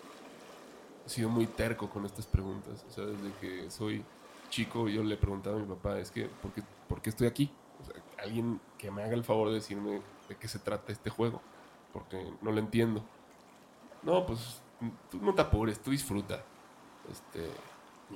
[1.05, 2.85] He sido muy terco con estas preguntas.
[2.85, 4.07] O sea, desde que soy
[4.51, 6.29] chico yo le preguntaba a mi papá, es que,
[6.89, 7.51] ¿por qué, estoy aquí?
[8.23, 11.41] Alguien que me haga el favor de decirme de qué se trata este juego
[11.93, 13.03] porque no lo entiendo.
[14.03, 14.63] No, pues
[15.11, 16.43] tú no te apures, tú disfruta.
[17.11, 17.51] Este,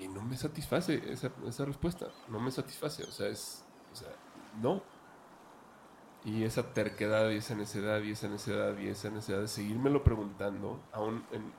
[0.00, 3.64] y no me satisface esa, respuesta, no me satisface, o sea, es,
[4.60, 4.82] no.
[6.24, 10.80] Y esa terquedad y esa necedad y esa necedad y esa necesidad de seguírmelo preguntando,
[10.92, 11.52] aún en,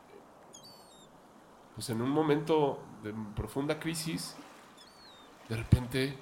[1.75, 4.35] pues en un momento de profunda crisis,
[5.49, 6.17] de repente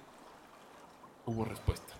[1.26, 1.94] hubo respuesta.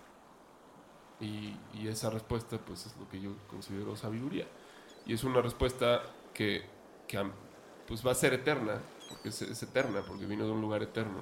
[1.20, 1.56] Y,
[1.88, 4.46] esa respuesta, pues, es lo que yo considero sabiduría.
[5.06, 6.02] Y es una respuesta
[6.32, 6.64] que,
[7.06, 7.22] que
[7.86, 11.20] pues, va a ser eterna, porque es, eterna, porque vino de un lugar eterno.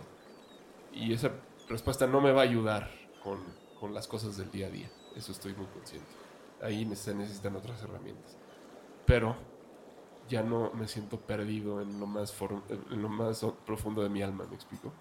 [0.92, 1.32] Y esa
[1.68, 2.90] respuesta no me va a ayudar
[3.22, 3.40] con,
[3.78, 4.90] con las cosas del día a día.
[5.14, 6.11] Eso estoy muy consciente.
[6.62, 8.36] Ahí se necesitan otras herramientas.
[9.05, 9.36] Pero
[10.28, 12.34] ya no me siento perdido en lo más,
[12.90, 14.92] en lo más profundo de mi alma, ¿me explico?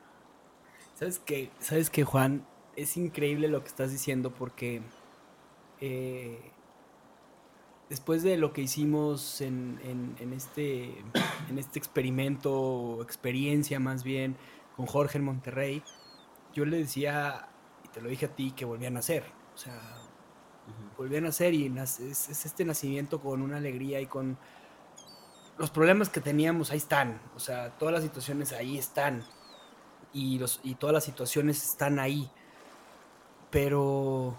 [1.01, 1.49] ¿Sabes qué?
[1.57, 2.45] ¿Sabes qué, Juan?
[2.75, 4.83] Es increíble lo que estás diciendo porque
[5.79, 6.39] eh,
[7.89, 10.99] después de lo que hicimos en, en- en este,
[11.49, 14.37] en este experimento, experiencia más bien,
[14.75, 15.81] con Jorge en Monterrey,
[16.53, 17.47] yo le decía,
[17.83, 19.23] y te lo dije a ti, que volvían a nacer.
[19.55, 19.81] O sea,
[20.99, 24.37] volvían a nacer y es, es este nacimiento con una alegría y con
[25.57, 27.19] los problemas que teníamos ahí están.
[27.35, 29.23] O sea, todas las situaciones ahí están
[30.13, 32.29] y, los, y todas las situaciones están ahí.
[33.49, 34.35] Pero,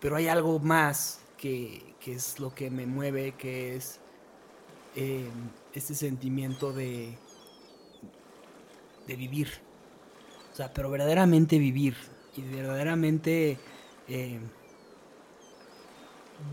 [0.00, 4.00] pero hay algo más que, que es lo que me mueve, que es
[4.94, 5.28] eh,
[5.72, 7.16] este sentimiento de,
[9.06, 9.48] de vivir.
[10.52, 11.96] O sea, pero verdaderamente vivir
[12.36, 13.58] y verdaderamente
[14.08, 14.38] eh,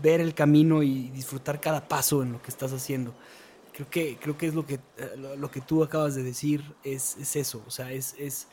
[0.02, 3.14] ver el camino y disfrutar cada paso en lo que estás haciendo.
[3.74, 6.74] Creo que, creo que es lo que, eh, lo, lo que tú acabas de decir,
[6.84, 7.62] es, es eso.
[7.66, 8.46] O sea, es, es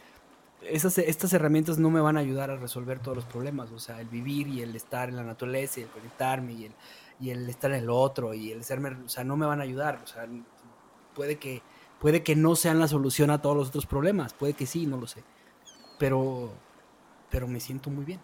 [0.64, 3.72] esas, estas herramientas no me van a ayudar a resolver todos los problemas.
[3.72, 6.72] O sea, el vivir y el estar en la naturaleza y el conectarme y el,
[7.20, 9.64] y el estar en el otro y el serme, o sea, no me van a
[9.64, 10.02] ayudar.
[10.04, 10.28] O sea,
[11.16, 11.62] puede que,
[12.00, 14.34] puede que no sean la solución a todos los otros problemas.
[14.34, 15.24] Puede que sí, no lo sé.
[16.00, 16.52] Pero,
[17.30, 18.20] pero me siento muy bien.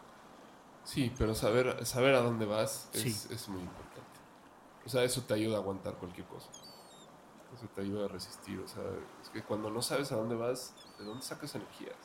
[0.84, 3.34] Sí, pero saber, saber a dónde vas es, Sí.
[3.34, 4.08] es muy importante.
[4.86, 6.50] O sea, eso te ayuda a aguantar cualquier cosa.
[7.58, 8.60] Eso te ayuda a resistir.
[8.60, 8.84] O sea,
[9.22, 11.96] es que cuando no sabes a dónde vas, ¿de dónde sacas energías?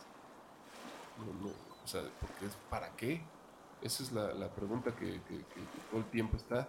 [1.19, 1.53] No, no,
[1.85, 3.23] o sea, porque es ¿para qué?
[3.83, 5.21] Esa es la, la pregunta que,
[5.91, 6.69] todo el tiempo está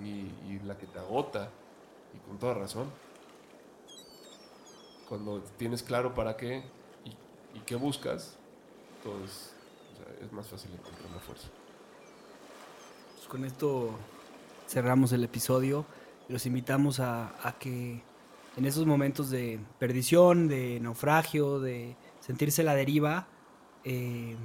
[0.00, 1.50] y, la que te agota
[2.14, 2.90] y con toda razón.
[5.08, 6.64] cuando tienes claro para qué
[7.54, 8.36] y, qué buscas,
[9.02, 9.52] todo es,
[10.32, 11.48] más fácil encontrar la fuerza.
[13.16, 13.90] Pues con esto
[14.66, 15.84] cerramos el episodio.
[16.28, 18.02] Los invitamos a que
[18.56, 23.26] en esos momentos de perdición, de naufragio, de sentirse la deriva,
[23.84, 24.36] eh,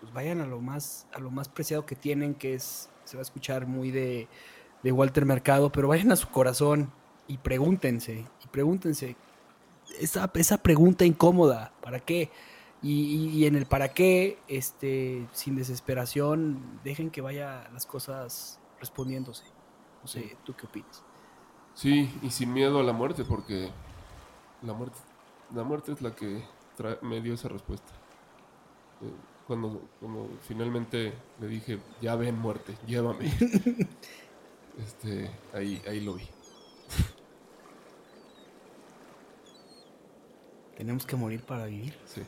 [0.00, 3.20] pues vayan a lo más, a lo más preciado que tienen, que es, se va
[3.20, 4.28] a escuchar muy de,
[4.82, 6.92] de Walter Mercado, pero vayan a su corazón
[7.26, 9.16] y pregúntense, y pregúntense,
[10.00, 12.30] esa, esa pregunta incómoda, ¿para qué?
[12.82, 18.60] Y, y- y en el para qué, este, sin desesperación, dejen que vaya las cosas
[18.80, 19.44] respondiéndose.
[20.02, 21.02] No sé, ¿tú qué opinas?
[21.74, 23.70] Sí, y sin miedo a la muerte, porque
[24.62, 24.98] la muerte,
[25.54, 26.42] la muerte es la que
[26.78, 27.92] tra- me dio esa respuesta.
[29.02, 29.10] Eh,
[29.46, 33.26] Cuando, cuando finalmente le dije, ya ven muerte, llévame.
[34.78, 36.24] este, ahí, ahí lo vi.
[40.76, 41.94] Tenemos que morir para vivir.
[42.06, 42.22] Sí,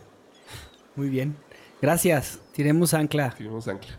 [0.95, 1.37] Muy bien.
[1.83, 2.41] Gracias.
[2.53, 3.31] Tiremos ancla.
[3.31, 3.99] tiramos ancla.